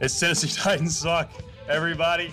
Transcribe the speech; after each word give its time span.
It's 0.00 0.18
Tennessee 0.18 0.48
Titans 0.62 0.96
suck, 0.96 1.30
everybody. 1.68 2.32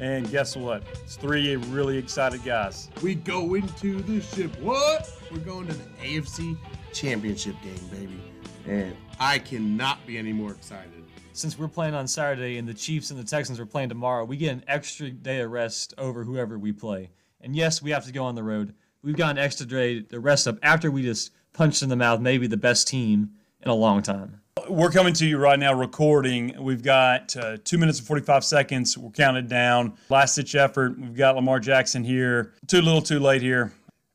And 0.00 0.28
guess 0.32 0.56
what? 0.56 0.82
It's 1.04 1.14
three 1.14 1.54
really 1.54 1.96
excited 1.96 2.44
guys. 2.44 2.90
We 3.02 3.14
go 3.14 3.54
into 3.54 4.00
the 4.00 4.20
ship. 4.20 4.58
What? 4.58 5.16
We're 5.30 5.38
going 5.38 5.68
to 5.68 5.74
the 5.74 5.84
AFC 6.02 6.58
Championship 6.92 7.54
game, 7.62 7.78
baby. 7.92 8.20
And 8.66 8.96
I 9.20 9.38
cannot 9.38 10.04
be 10.08 10.18
any 10.18 10.32
more 10.32 10.50
excited. 10.50 10.90
Since 11.32 11.56
we're 11.56 11.68
playing 11.68 11.94
on 11.94 12.08
Saturday 12.08 12.58
and 12.58 12.68
the 12.68 12.74
Chiefs 12.74 13.12
and 13.12 13.20
the 13.20 13.24
Texans 13.24 13.60
are 13.60 13.66
playing 13.66 13.90
tomorrow, 13.90 14.24
we 14.24 14.36
get 14.36 14.52
an 14.52 14.64
extra 14.66 15.10
day 15.10 15.40
of 15.40 15.52
rest 15.52 15.94
over 15.96 16.24
whoever 16.24 16.58
we 16.58 16.72
play. 16.72 17.10
And 17.40 17.54
yes, 17.54 17.80
we 17.80 17.92
have 17.92 18.06
to 18.06 18.12
go 18.12 18.24
on 18.24 18.34
the 18.34 18.42
road. 18.42 18.74
We've 19.02 19.16
got 19.16 19.30
an 19.30 19.38
extra 19.38 19.66
day 19.66 20.00
to 20.00 20.18
rest 20.18 20.48
up 20.48 20.58
after 20.64 20.90
we 20.90 21.02
just 21.02 21.30
punched 21.52 21.82
in 21.84 21.90
the 21.90 21.96
mouth 21.96 22.18
maybe 22.18 22.48
the 22.48 22.56
best 22.56 22.88
team 22.88 23.30
in 23.62 23.70
a 23.70 23.74
long 23.74 24.02
time. 24.02 24.40
We're 24.68 24.90
coming 24.90 25.12
to 25.14 25.26
you 25.26 25.36
right 25.38 25.58
now 25.58 25.74
recording. 25.74 26.54
We've 26.58 26.82
got 26.82 27.36
uh, 27.36 27.58
two 27.64 27.76
minutes 27.76 27.98
and 27.98 28.06
45 28.06 28.44
seconds. 28.44 28.96
We're 28.96 29.10
counted 29.10 29.48
down. 29.48 29.94
Last 30.08 30.36
ditch 30.36 30.54
effort. 30.54 30.98
We've 30.98 31.14
got 31.14 31.34
Lamar 31.34 31.58
Jackson 31.58 32.04
here. 32.04 32.54
Too 32.66 32.80
little, 32.80 33.02
too 33.02 33.18
late 33.18 33.42
here. 33.42 33.72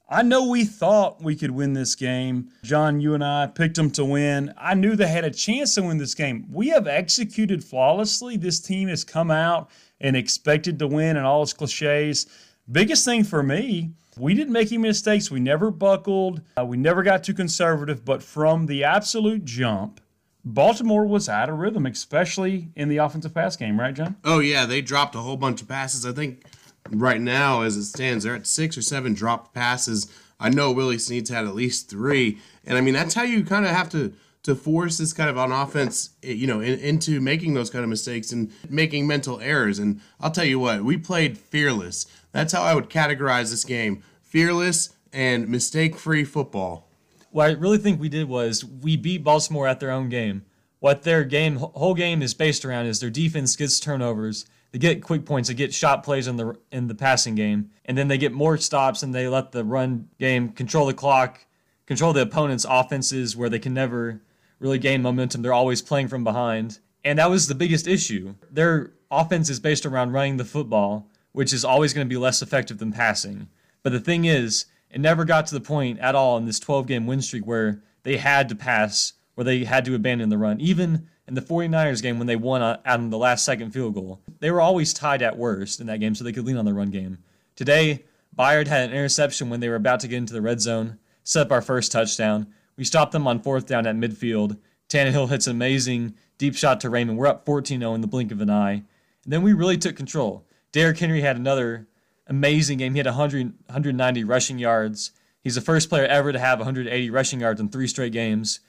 I 0.09 0.23
know 0.23 0.47
we 0.47 0.63
thought 0.65 1.21
we 1.21 1.35
could 1.35 1.51
win 1.51 1.73
this 1.73 1.93
game. 1.93 2.49
John, 2.63 2.99
you 2.99 3.13
and 3.13 3.23
I 3.23 3.47
picked 3.47 3.75
them 3.75 3.91
to 3.91 4.05
win. 4.05 4.53
I 4.57 4.73
knew 4.73 4.95
they 4.95 5.07
had 5.07 5.25
a 5.25 5.29
chance 5.29 5.75
to 5.75 5.83
win 5.83 5.97
this 5.97 6.15
game. 6.15 6.47
We 6.49 6.69
have 6.69 6.87
executed 6.87 7.63
flawlessly. 7.63 8.37
This 8.37 8.59
team 8.59 8.87
has 8.87 9.03
come 9.03 9.29
out 9.29 9.69
and 10.01 10.15
expected 10.15 10.79
to 10.79 10.87
win 10.87 11.17
and 11.17 11.25
all 11.25 11.43
its 11.43 11.53
cliches. 11.53 12.25
Biggest 12.71 13.05
thing 13.05 13.23
for 13.23 13.43
me, 13.43 13.91
we 14.17 14.33
didn't 14.33 14.53
make 14.53 14.71
any 14.71 14.79
mistakes. 14.79 15.29
We 15.29 15.41
never 15.41 15.69
buckled. 15.69 16.41
Uh, 16.57 16.65
we 16.65 16.77
never 16.77 17.03
got 17.03 17.23
too 17.23 17.33
conservative. 17.33 18.03
But 18.03 18.23
from 18.23 18.65
the 18.65 18.83
absolute 18.83 19.45
jump, 19.45 20.01
Baltimore 20.45 21.05
was 21.05 21.27
out 21.27 21.49
of 21.49 21.59
rhythm, 21.59 21.85
especially 21.85 22.69
in 22.75 22.89
the 22.89 22.97
offensive 22.97 23.33
pass 23.33 23.55
game, 23.55 23.79
right, 23.79 23.93
John? 23.93 24.15
Oh, 24.23 24.39
yeah. 24.39 24.65
They 24.65 24.81
dropped 24.81 25.15
a 25.15 25.19
whole 25.19 25.37
bunch 25.37 25.61
of 25.61 25.67
passes. 25.67 26.05
I 26.05 26.13
think 26.13 26.45
right 26.89 27.19
now, 27.19 27.61
as 27.61 27.75
it 27.75 27.85
stands, 27.85 28.23
they're 28.23 28.35
at 28.35 28.47
six 28.47 28.77
or 28.77 28.81
seven 28.81 29.13
dropped 29.13 29.53
passes. 29.53 30.11
I 30.39 30.49
know 30.49 30.71
Willie 30.71 30.97
Snead's 30.97 31.29
had 31.29 31.45
at 31.45 31.55
least 31.55 31.89
three. 31.89 32.39
And 32.65 32.77
I 32.77 32.81
mean, 32.81 32.93
that's 32.93 33.13
how 33.13 33.23
you 33.23 33.43
kind 33.43 33.65
of 33.65 33.71
have 33.71 33.89
to 33.89 34.13
to 34.41 34.55
force 34.55 34.97
this 34.97 35.11
kind 35.11 35.29
of 35.29 35.37
on 35.37 35.51
offense, 35.51 36.11
eh, 36.23 36.31
you 36.31 36.47
know, 36.47 36.61
in, 36.61 36.79
into 36.79 37.19
making 37.19 37.53
those 37.53 37.69
kind 37.69 37.83
of 37.83 37.89
mistakes 37.89 38.31
and 38.31 38.51
making 38.69 39.05
mental 39.05 39.39
errors. 39.41 39.79
And 39.79 39.99
I'll 40.21 40.31
tell 40.31 40.45
you 40.45 40.59
what, 40.59 40.83
we 40.83 40.97
played 40.97 41.37
fearless. 41.37 42.05
That's 42.31 42.53
how 42.53 42.61
I 42.61 42.73
would 42.73 42.89
categorize 42.89 43.49
this 43.51 43.65
game: 43.65 44.01
fearless 44.21 44.95
and 45.11 45.49
mistake-free 45.49 46.23
football 46.23 46.88
what 47.31 47.49
I 47.49 47.53
really 47.53 47.77
think 47.77 47.99
we 47.99 48.09
did 48.09 48.27
was 48.27 48.63
we 48.65 48.97
beat 48.97 49.23
Baltimore 49.23 49.67
at 49.67 49.79
their 49.79 49.91
own 49.91 50.09
game. 50.09 50.43
What 50.79 51.03
their 51.03 51.23
game 51.23 51.57
whole 51.57 51.93
game 51.93 52.21
is 52.21 52.33
based 52.33 52.63
around 52.63 52.85
is 52.85 52.99
their 52.99 53.09
defense 53.09 53.55
gets 53.55 53.79
turnovers, 53.79 54.45
they 54.71 54.79
get 54.79 55.03
quick 55.03 55.25
points, 55.25 55.49
they 55.49 55.55
get 55.55 55.73
shot 55.73 56.03
plays 56.03 56.27
in 56.27 56.37
the 56.37 56.57
in 56.71 56.87
the 56.87 56.95
passing 56.95 57.35
game, 57.35 57.71
and 57.85 57.97
then 57.97 58.07
they 58.07 58.17
get 58.17 58.31
more 58.31 58.57
stops 58.57 59.03
and 59.03 59.13
they 59.13 59.27
let 59.27 59.51
the 59.51 59.63
run 59.63 60.09
game 60.19 60.49
control 60.49 60.85
the 60.85 60.93
clock, 60.93 61.45
control 61.85 62.13
the 62.13 62.21
opponent's 62.21 62.65
offenses 62.69 63.35
where 63.35 63.49
they 63.49 63.59
can 63.59 63.73
never 63.73 64.21
really 64.59 64.79
gain 64.79 65.01
momentum. 65.01 65.41
They're 65.41 65.53
always 65.53 65.81
playing 65.81 66.07
from 66.07 66.23
behind. 66.23 66.79
And 67.03 67.19
that 67.19 67.29
was 67.29 67.47
the 67.47 67.55
biggest 67.55 67.87
issue. 67.87 68.35
Their 68.51 68.91
offense 69.09 69.49
is 69.49 69.59
based 69.59 69.85
around 69.85 70.11
running 70.11 70.37
the 70.37 70.45
football, 70.45 71.07
which 71.31 71.53
is 71.53 71.65
always 71.65 71.93
going 71.93 72.05
to 72.05 72.13
be 72.13 72.17
less 72.17 72.41
effective 72.41 72.77
than 72.77 72.91
passing. 72.91 73.47
But 73.83 73.93
the 73.93 73.99
thing 73.99 74.25
is, 74.25 74.65
it 74.89 74.99
never 74.99 75.25
got 75.25 75.47
to 75.47 75.53
the 75.53 75.61
point 75.61 75.99
at 75.99 76.15
all 76.15 76.37
in 76.37 76.45
this 76.45 76.59
12 76.59 76.87
game 76.87 77.07
win 77.07 77.21
streak 77.21 77.45
where 77.45 77.81
they 78.03 78.17
had 78.17 78.49
to 78.49 78.55
pass, 78.55 79.13
where 79.35 79.45
they 79.45 79.63
had 79.63 79.85
to 79.85 79.95
abandon 79.95 80.29
the 80.29 80.37
run. 80.37 80.59
Even 80.59 81.07
in 81.27 81.35
the 81.35 81.41
49ers 81.41 82.01
game 82.01 82.17
when 82.17 82.27
they 82.27 82.35
won 82.35 82.61
on 82.61 83.09
the 83.09 83.17
last 83.17 83.45
second 83.45 83.71
field 83.71 83.93
goal, 83.93 84.21
they 84.39 84.51
were 84.51 84.61
always 84.61 84.93
tied 84.93 85.21
at 85.21 85.37
worst 85.37 85.79
in 85.79 85.87
that 85.87 85.99
game 85.99 86.15
so 86.15 86.23
they 86.23 86.31
could 86.31 86.45
lean 86.45 86.57
on 86.57 86.65
the 86.65 86.73
run 86.73 86.89
game. 86.89 87.19
Today, 87.55 88.03
Byard 88.37 88.67
had 88.67 88.89
an 88.89 88.95
interception 88.95 89.49
when 89.49 89.59
they 89.59 89.69
were 89.69 89.75
about 89.75 89.99
to 89.99 90.07
get 90.07 90.17
into 90.17 90.33
the 90.33 90.41
red 90.41 90.61
zone, 90.61 90.97
set 91.23 91.47
up 91.47 91.51
our 91.51 91.61
first 91.61 91.91
touchdown. 91.91 92.47
We 92.77 92.83
stopped 92.83 93.11
them 93.11 93.27
on 93.27 93.41
fourth 93.41 93.65
down 93.65 93.85
at 93.85 93.95
midfield. 93.95 94.57
Tannehill 94.87 95.29
hits 95.29 95.45
an 95.45 95.51
amazing 95.51 96.15
deep 96.37 96.55
shot 96.55 96.79
to 96.81 96.89
Raymond. 96.89 97.17
We're 97.17 97.27
up 97.27 97.45
14 97.45 97.79
0 97.79 97.93
in 97.93 98.01
the 98.01 98.07
blink 98.07 98.31
of 98.31 98.41
an 98.41 98.49
eye. 98.49 98.83
And 99.23 99.33
then 99.33 99.43
we 99.43 99.53
really 99.53 99.77
took 99.77 99.95
control. 99.95 100.47
Derrick 100.71 100.97
Henry 100.97 101.21
had 101.21 101.35
another 101.35 101.87
amazing 102.29 102.77
game. 102.77 102.93
He 102.93 102.99
had 102.99 103.07
100, 103.07 103.53
190 103.65 104.23
rushing 104.23 104.59
yards. 104.59 105.11
He's 105.43 105.55
the 105.55 105.61
first 105.61 105.89
player 105.89 106.05
ever 106.05 106.31
to 106.31 106.39
have 106.39 106.59
180 106.59 107.09
rushing 107.09 107.41
yards 107.41 107.59
in 107.59 107.69
three 107.69 107.87
straight 107.87 108.13
games, 108.13 108.59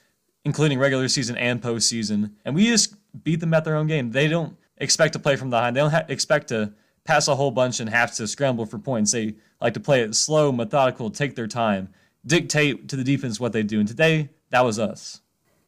including 0.43 0.79
regular 0.79 1.07
season 1.07 1.37
and 1.37 1.61
postseason. 1.61 2.31
And 2.43 2.55
we 2.55 2.67
just 2.67 2.95
beat 3.23 3.39
them 3.39 3.53
at 3.53 3.63
their 3.63 3.75
own 3.75 3.87
game. 3.87 4.11
They 4.11 4.27
don't 4.27 4.57
expect 4.77 5.13
to 5.13 5.19
play 5.19 5.35
from 5.35 5.49
behind. 5.49 5.75
They 5.75 5.81
don't 5.81 5.91
ha- 5.91 6.05
expect 6.09 6.47
to 6.49 6.73
pass 7.03 7.27
a 7.27 7.35
whole 7.35 7.51
bunch 7.51 7.79
and 7.79 7.89
have 7.89 8.13
to 8.15 8.27
scramble 8.27 8.65
for 8.65 8.79
points. 8.79 9.11
They 9.11 9.35
like 9.59 9.73
to 9.75 9.79
play 9.79 10.01
it 10.01 10.15
slow, 10.15 10.51
methodical, 10.51 11.09
take 11.09 11.35
their 11.35 11.47
time, 11.47 11.89
dictate 12.25 12.89
to 12.89 12.95
the 12.95 13.03
defense 13.03 13.39
what 13.39 13.53
they 13.53 13.63
do. 13.63 13.79
And 13.79 13.87
today, 13.87 14.29
that 14.49 14.61
was 14.61 14.79
us. 14.79 15.21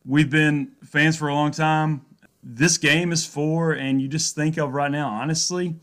We've 0.05 0.29
been 0.29 0.73
fans 0.83 1.17
for 1.17 1.29
a 1.29 1.33
long 1.33 1.51
time. 1.51 2.05
This 2.43 2.77
game 2.77 3.11
is 3.11 3.25
for, 3.25 3.71
and 3.71 4.01
you 4.01 4.07
just 4.07 4.35
think 4.35 4.57
of 4.57 4.73
right 4.73 4.91
now, 4.91 5.07
honestly, 5.07 5.75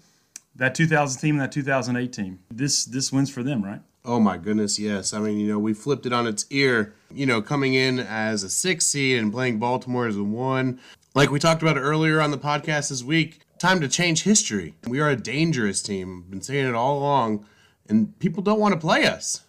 that 0.60 0.74
2000 0.74 1.20
team 1.20 1.36
and 1.36 1.40
that 1.40 1.52
2008 1.52 2.12
team. 2.12 2.38
This 2.50 2.84
this 2.84 3.10
wins 3.10 3.30
for 3.30 3.42
them, 3.42 3.64
right? 3.64 3.80
Oh 4.04 4.20
my 4.20 4.36
goodness, 4.36 4.78
yes. 4.78 5.14
I 5.14 5.18
mean, 5.18 5.38
you 5.38 5.48
know, 5.48 5.58
we 5.58 5.72
flipped 5.72 6.04
it 6.04 6.12
on 6.12 6.26
its 6.26 6.44
ear. 6.50 6.94
You 7.10 7.24
know, 7.24 7.40
coming 7.40 7.72
in 7.74 7.98
as 7.98 8.42
a 8.42 8.50
six 8.50 8.86
seed 8.86 9.18
and 9.18 9.32
playing 9.32 9.58
Baltimore 9.58 10.06
as 10.06 10.16
a 10.16 10.22
one. 10.22 10.78
Like 11.14 11.30
we 11.30 11.38
talked 11.38 11.62
about 11.62 11.78
earlier 11.78 12.20
on 12.20 12.30
the 12.30 12.38
podcast 12.38 12.90
this 12.90 13.02
week, 13.02 13.40
time 13.58 13.80
to 13.80 13.88
change 13.88 14.22
history. 14.22 14.74
We 14.86 15.00
are 15.00 15.08
a 15.08 15.16
dangerous 15.16 15.82
team. 15.82 16.26
Been 16.28 16.42
saying 16.42 16.66
it 16.66 16.74
all 16.74 16.98
along, 16.98 17.46
and 17.88 18.16
people 18.18 18.42
don't 18.42 18.60
want 18.60 18.74
to 18.74 18.80
play 18.80 19.06
us. 19.06 19.42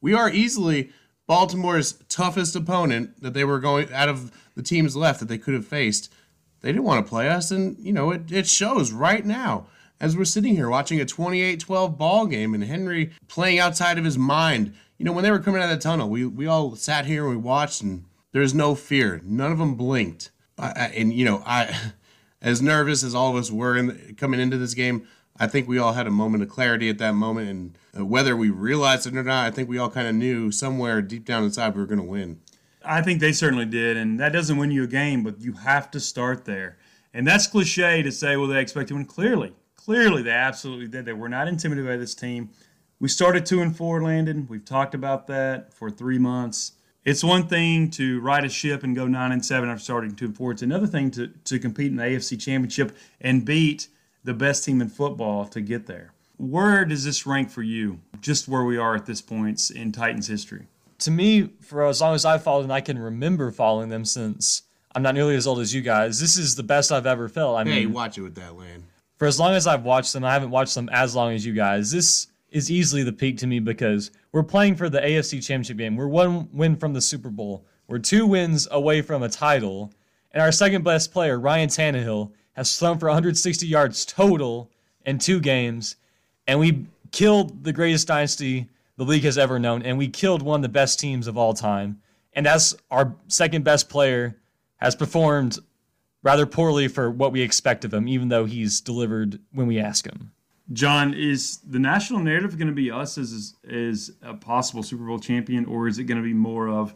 We 0.00 0.14
are 0.14 0.30
easily 0.30 0.90
Baltimore's 1.26 1.94
toughest 2.08 2.54
opponent 2.54 3.20
that 3.20 3.34
they 3.34 3.44
were 3.44 3.58
going 3.58 3.92
out 3.92 4.08
of 4.08 4.30
the 4.54 4.62
teams 4.62 4.94
left 4.94 5.18
that 5.18 5.28
they 5.28 5.38
could 5.38 5.54
have 5.54 5.66
faced. 5.66 6.12
They 6.60 6.68
didn't 6.70 6.84
want 6.84 7.04
to 7.04 7.10
play 7.10 7.28
us, 7.28 7.50
and 7.50 7.76
you 7.80 7.92
know, 7.92 8.12
it, 8.12 8.30
it 8.30 8.46
shows 8.46 8.92
right 8.92 9.26
now 9.26 9.66
as 10.02 10.16
we're 10.16 10.24
sitting 10.24 10.56
here 10.56 10.68
watching 10.68 11.00
a 11.00 11.06
28-12 11.06 11.96
ball 11.96 12.26
game 12.26 12.54
and 12.54 12.64
Henry 12.64 13.12
playing 13.28 13.60
outside 13.60 13.98
of 13.98 14.04
his 14.04 14.18
mind. 14.18 14.74
You 14.98 15.04
know, 15.04 15.12
when 15.12 15.22
they 15.22 15.30
were 15.30 15.38
coming 15.38 15.62
out 15.62 15.70
of 15.70 15.78
the 15.78 15.82
tunnel, 15.82 16.10
we, 16.10 16.26
we 16.26 16.46
all 16.48 16.74
sat 16.74 17.06
here 17.06 17.22
and 17.22 17.30
we 17.30 17.36
watched 17.36 17.82
and 17.82 18.04
there's 18.32 18.52
no 18.52 18.74
fear. 18.74 19.20
None 19.24 19.52
of 19.52 19.58
them 19.58 19.76
blinked. 19.76 20.32
I, 20.58 20.66
I, 20.66 20.84
and, 20.96 21.14
you 21.14 21.24
know, 21.24 21.42
I, 21.46 21.92
as 22.42 22.60
nervous 22.60 23.04
as 23.04 23.14
all 23.14 23.30
of 23.30 23.36
us 23.36 23.52
were 23.52 23.76
in, 23.76 24.16
coming 24.18 24.40
into 24.40 24.58
this 24.58 24.74
game, 24.74 25.06
I 25.38 25.46
think 25.46 25.68
we 25.68 25.78
all 25.78 25.92
had 25.92 26.08
a 26.08 26.10
moment 26.10 26.42
of 26.42 26.48
clarity 26.48 26.90
at 26.90 26.98
that 26.98 27.14
moment. 27.14 27.48
And 27.48 27.78
uh, 27.96 28.04
whether 28.04 28.36
we 28.36 28.50
realized 28.50 29.06
it 29.06 29.16
or 29.16 29.22
not, 29.22 29.46
I 29.46 29.52
think 29.52 29.68
we 29.68 29.78
all 29.78 29.88
kind 29.88 30.08
of 30.08 30.16
knew 30.16 30.50
somewhere 30.50 31.00
deep 31.00 31.24
down 31.24 31.44
inside 31.44 31.76
we 31.76 31.80
were 31.80 31.86
going 31.86 32.00
to 32.00 32.04
win. 32.04 32.40
I 32.84 33.02
think 33.02 33.20
they 33.20 33.32
certainly 33.32 33.66
did. 33.66 33.96
And 33.96 34.18
that 34.18 34.32
doesn't 34.32 34.56
win 34.56 34.72
you 34.72 34.82
a 34.82 34.88
game, 34.88 35.22
but 35.22 35.40
you 35.40 35.52
have 35.52 35.92
to 35.92 36.00
start 36.00 36.44
there. 36.44 36.76
And 37.14 37.24
that's 37.24 37.46
cliche 37.46 38.02
to 38.02 38.10
say, 38.10 38.36
well, 38.36 38.48
they 38.48 38.60
expect 38.60 38.88
to 38.88 38.94
win. 38.94 39.04
Clearly, 39.04 39.54
Clearly, 39.76 40.22
they 40.22 40.30
absolutely 40.30 40.86
did. 40.86 41.04
They 41.04 41.12
were 41.12 41.28
not 41.28 41.48
intimidated 41.48 41.88
by 41.88 41.96
this 41.96 42.14
team. 42.14 42.50
We 43.00 43.08
started 43.08 43.44
two 43.44 43.60
and 43.62 43.76
four, 43.76 44.00
Landon. 44.00 44.46
We've 44.48 44.64
talked 44.64 44.94
about 44.94 45.26
that 45.26 45.74
for 45.74 45.90
three 45.90 46.18
months. 46.18 46.72
It's 47.04 47.24
one 47.24 47.48
thing 47.48 47.90
to 47.92 48.20
ride 48.20 48.44
a 48.44 48.48
ship 48.48 48.84
and 48.84 48.94
go 48.94 49.08
nine 49.08 49.32
and 49.32 49.44
seven 49.44 49.68
after 49.68 49.82
starting 49.82 50.14
two 50.14 50.26
and 50.26 50.36
four. 50.36 50.52
It's 50.52 50.62
another 50.62 50.86
thing 50.86 51.10
to, 51.12 51.26
to 51.26 51.58
compete 51.58 51.90
in 51.90 51.96
the 51.96 52.04
AFC 52.04 52.40
Championship 52.40 52.96
and 53.20 53.44
beat 53.44 53.88
the 54.22 54.34
best 54.34 54.64
team 54.64 54.80
in 54.80 54.88
football 54.88 55.46
to 55.46 55.60
get 55.60 55.86
there. 55.86 56.12
Where 56.36 56.84
does 56.84 57.04
this 57.04 57.26
rank 57.26 57.50
for 57.50 57.62
you, 57.62 57.98
just 58.20 58.46
where 58.46 58.62
we 58.62 58.76
are 58.76 58.94
at 58.94 59.06
this 59.06 59.20
point 59.20 59.68
in 59.70 59.90
Titans 59.90 60.28
history? 60.28 60.68
To 61.00 61.10
me, 61.10 61.50
for 61.60 61.84
as 61.86 62.00
long 62.00 62.14
as 62.14 62.24
I've 62.24 62.44
followed 62.44 62.62
and 62.62 62.72
I 62.72 62.80
can 62.80 63.00
remember 63.00 63.50
following 63.50 63.88
them 63.88 64.04
since 64.04 64.62
I'm 64.94 65.02
not 65.02 65.16
nearly 65.16 65.34
as 65.34 65.48
old 65.48 65.58
as 65.58 65.74
you 65.74 65.82
guys, 65.82 66.20
this 66.20 66.36
is 66.36 66.54
the 66.54 66.62
best 66.62 66.92
I've 66.92 67.06
ever 67.06 67.28
felt. 67.28 67.58
I 67.58 67.64
mean, 67.64 67.74
hey, 67.74 67.86
watch 67.86 68.16
it 68.16 68.22
with 68.22 68.36
that, 68.36 68.54
Land 68.56 68.84
for 69.22 69.28
as 69.28 69.38
long 69.38 69.54
as 69.54 69.68
I've 69.68 69.84
watched 69.84 70.12
them, 70.14 70.24
I 70.24 70.32
haven't 70.32 70.50
watched 70.50 70.74
them 70.74 70.88
as 70.88 71.14
long 71.14 71.32
as 71.32 71.46
you 71.46 71.52
guys. 71.52 71.92
This 71.92 72.26
is 72.50 72.72
easily 72.72 73.04
the 73.04 73.12
peak 73.12 73.38
to 73.38 73.46
me 73.46 73.60
because 73.60 74.10
we're 74.32 74.42
playing 74.42 74.74
for 74.74 74.90
the 74.90 74.98
AFC 74.98 75.34
Championship 75.34 75.76
game. 75.76 75.94
We're 75.94 76.08
one 76.08 76.48
win 76.52 76.74
from 76.74 76.92
the 76.92 77.00
Super 77.00 77.30
Bowl. 77.30 77.64
We're 77.86 78.00
two 78.00 78.26
wins 78.26 78.66
away 78.72 79.00
from 79.00 79.22
a 79.22 79.28
title. 79.28 79.92
And 80.32 80.42
our 80.42 80.50
second 80.50 80.82
best 80.82 81.12
player, 81.12 81.38
Ryan 81.38 81.68
Tannehill, 81.68 82.32
has 82.54 82.76
thrown 82.76 82.98
for 82.98 83.06
160 83.06 83.64
yards 83.64 84.04
total 84.04 84.72
in 85.06 85.20
two 85.20 85.38
games. 85.38 85.94
And 86.48 86.58
we 86.58 86.86
killed 87.12 87.62
the 87.62 87.72
greatest 87.72 88.08
dynasty 88.08 88.70
the 88.96 89.04
league 89.04 89.22
has 89.22 89.38
ever 89.38 89.60
known. 89.60 89.82
And 89.82 89.98
we 89.98 90.08
killed 90.08 90.42
one 90.42 90.58
of 90.58 90.62
the 90.62 90.68
best 90.68 90.98
teams 90.98 91.28
of 91.28 91.38
all 91.38 91.54
time. 91.54 92.02
And 92.32 92.44
that's 92.44 92.74
our 92.90 93.14
second 93.28 93.62
best 93.62 93.88
player 93.88 94.36
has 94.78 94.96
performed 94.96 95.60
rather 96.22 96.46
poorly 96.46 96.88
for 96.88 97.10
what 97.10 97.32
we 97.32 97.42
expect 97.42 97.84
of 97.84 97.92
him, 97.92 98.08
even 98.08 98.28
though 98.28 98.44
he's 98.44 98.80
delivered 98.80 99.40
when 99.52 99.66
we 99.66 99.78
ask 99.78 100.06
him. 100.06 100.32
John, 100.72 101.12
is 101.12 101.58
the 101.58 101.78
national 101.78 102.20
narrative 102.20 102.56
going 102.56 102.68
to 102.68 102.74
be 102.74 102.90
us 102.90 103.18
as 103.18 103.54
as 103.68 104.12
a 104.22 104.34
possible 104.34 104.82
Super 104.82 105.04
Bowl 105.04 105.18
champion, 105.18 105.64
or 105.66 105.88
is 105.88 105.98
it 105.98 106.04
going 106.04 106.18
to 106.18 106.24
be 106.24 106.32
more 106.34 106.68
of, 106.68 106.94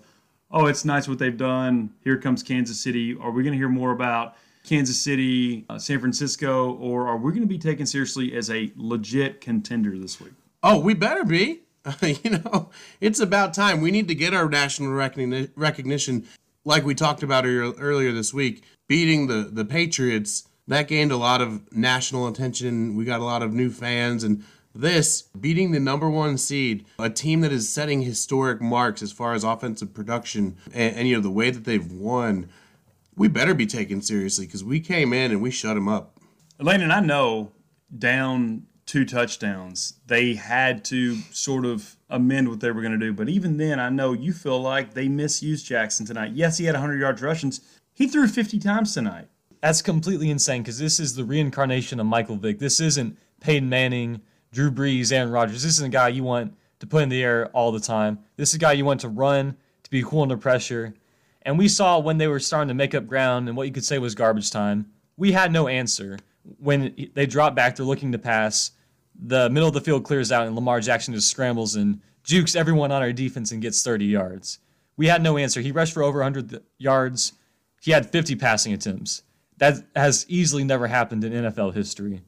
oh, 0.50 0.66
it's 0.66 0.84
nice 0.84 1.08
what 1.08 1.18
they've 1.18 1.36
done. 1.36 1.90
Here 2.02 2.16
comes 2.16 2.42
Kansas 2.42 2.80
City. 2.80 3.16
Are 3.20 3.30
we 3.30 3.42
going 3.42 3.52
to 3.52 3.58
hear 3.58 3.68
more 3.68 3.90
about 3.90 4.36
Kansas 4.64 5.00
City, 5.00 5.64
uh, 5.68 5.78
San 5.78 6.00
Francisco, 6.00 6.72
or 6.74 7.06
are 7.08 7.16
we 7.16 7.32
going 7.32 7.42
to 7.42 7.48
be 7.48 7.58
taken 7.58 7.86
seriously 7.86 8.34
as 8.36 8.50
a 8.50 8.72
legit 8.76 9.40
contender 9.40 9.98
this 9.98 10.20
week? 10.20 10.32
Oh, 10.62 10.78
we 10.78 10.94
better 10.94 11.24
be. 11.24 11.60
you 12.02 12.30
know, 12.30 12.70
it's 13.00 13.20
about 13.20 13.54
time. 13.54 13.80
We 13.80 13.92
need 13.92 14.08
to 14.08 14.14
get 14.14 14.34
our 14.34 14.48
national 14.48 14.90
recogni- 14.90 15.50
recognition, 15.54 16.26
like 16.66 16.84
we 16.84 16.94
talked 16.94 17.22
about 17.22 17.46
earlier 17.46 18.12
this 18.12 18.34
week. 18.34 18.64
Beating 18.88 19.26
the 19.28 19.48
the 19.50 19.64
Patriots 19.64 20.46
that 20.68 20.88
gained 20.88 21.12
a 21.12 21.16
lot 21.16 21.40
of 21.40 21.72
national 21.72 22.28
attention. 22.28 22.96
We 22.96 23.04
got 23.04 23.20
a 23.20 23.24
lot 23.24 23.42
of 23.42 23.54
new 23.54 23.70
fans, 23.70 24.22
and 24.22 24.44
this 24.74 25.22
beating 25.40 25.72
the 25.72 25.80
number 25.80 26.10
one 26.10 26.36
seed, 26.36 26.84
a 26.98 27.08
team 27.08 27.40
that 27.40 27.52
is 27.52 27.68
setting 27.68 28.02
historic 28.02 28.60
marks 28.60 29.00
as 29.00 29.12
far 29.12 29.32
as 29.32 29.44
offensive 29.44 29.94
production, 29.94 30.56
and, 30.74 30.96
and 30.96 31.08
you 31.08 31.16
know 31.16 31.22
the 31.22 31.30
way 31.30 31.50
that 31.50 31.64
they've 31.64 31.90
won. 31.90 32.48
We 33.16 33.28
better 33.28 33.54
be 33.54 33.66
taken 33.66 34.02
seriously 34.02 34.44
because 34.44 34.62
we 34.62 34.78
came 34.78 35.14
in 35.14 35.30
and 35.30 35.40
we 35.40 35.50
shut 35.50 35.74
them 35.74 35.88
up. 35.88 36.18
Landon, 36.60 36.90
I 36.90 37.00
know 37.00 37.52
down 37.96 38.66
two 38.86 39.04
touchdowns, 39.04 39.94
they 40.06 40.34
had 40.34 40.84
to 40.86 41.16
sort 41.32 41.66
of 41.66 41.96
amend 42.08 42.48
what 42.48 42.60
they 42.60 42.70
were 42.70 42.80
going 42.80 42.98
to 42.98 42.98
do. 42.98 43.12
But 43.12 43.28
even 43.28 43.56
then, 43.56 43.80
I 43.80 43.88
know 43.88 44.12
you 44.12 44.32
feel 44.32 44.60
like 44.60 44.94
they 44.94 45.08
misused 45.08 45.66
Jackson 45.66 46.06
tonight. 46.06 46.32
Yes, 46.32 46.58
he 46.58 46.64
had 46.64 46.74
100 46.74 47.00
yards 47.00 47.20
rushings. 47.20 47.60
He 47.92 48.06
threw 48.06 48.28
50 48.28 48.58
times 48.60 48.94
tonight. 48.94 49.28
That's 49.60 49.82
completely 49.82 50.30
insane 50.30 50.62
because 50.62 50.78
this 50.78 51.00
is 51.00 51.14
the 51.14 51.24
reincarnation 51.24 51.98
of 51.98 52.06
Michael 52.06 52.36
Vick. 52.36 52.58
This 52.58 52.78
isn't 52.78 53.18
Peyton 53.40 53.68
Manning, 53.68 54.20
Drew 54.52 54.70
Brees, 54.70 55.12
Aaron 55.12 55.30
Rodgers. 55.30 55.62
This 55.62 55.78
is 55.78 55.84
a 55.84 55.88
guy 55.88 56.08
you 56.08 56.22
want 56.22 56.54
to 56.78 56.86
put 56.86 57.02
in 57.02 57.08
the 57.08 57.22
air 57.22 57.48
all 57.48 57.72
the 57.72 57.80
time. 57.80 58.20
This 58.36 58.50
is 58.50 58.54
a 58.54 58.58
guy 58.58 58.72
you 58.72 58.84
want 58.84 59.00
to 59.00 59.08
run, 59.08 59.56
to 59.82 59.90
be 59.90 60.02
cool 60.02 60.22
under 60.22 60.36
pressure. 60.36 60.94
And 61.42 61.58
we 61.58 61.68
saw 61.68 61.98
when 61.98 62.18
they 62.18 62.28
were 62.28 62.40
starting 62.40 62.68
to 62.68 62.74
make 62.74 62.94
up 62.94 63.06
ground 63.06 63.48
and 63.48 63.56
what 63.56 63.66
you 63.66 63.72
could 63.72 63.84
say 63.84 63.98
was 63.98 64.14
garbage 64.14 64.50
time, 64.50 64.90
we 65.16 65.32
had 65.32 65.52
no 65.52 65.68
answer. 65.68 66.18
When 66.58 67.10
they 67.14 67.26
drop 67.26 67.54
back, 67.54 67.76
they're 67.76 67.86
looking 67.86 68.12
to 68.12 68.18
pass 68.18 68.72
the 69.18 69.48
middle 69.50 69.68
of 69.68 69.74
the 69.74 69.80
field 69.80 70.04
clears 70.04 70.32
out 70.32 70.46
and 70.46 70.54
Lamar 70.54 70.80
Jackson 70.80 71.14
just 71.14 71.30
scrambles 71.30 71.74
and 71.74 72.00
jukes 72.22 72.56
everyone 72.56 72.92
on 72.92 73.02
our 73.02 73.12
defense 73.12 73.52
and 73.52 73.62
gets 73.62 73.82
30 73.82 74.04
yards. 74.06 74.58
We 74.96 75.06
had 75.06 75.22
no 75.22 75.36
answer. 75.36 75.60
He 75.60 75.72
rushed 75.72 75.94
for 75.94 76.02
over 76.02 76.18
100 76.18 76.62
yards. 76.78 77.32
He 77.82 77.90
had 77.90 78.10
50 78.10 78.36
passing 78.36 78.72
attempts. 78.72 79.22
That 79.58 79.84
has 79.94 80.26
easily 80.28 80.64
never 80.64 80.86
happened 80.86 81.24
in 81.24 81.32
NFL 81.32 81.74
history. 81.74 82.22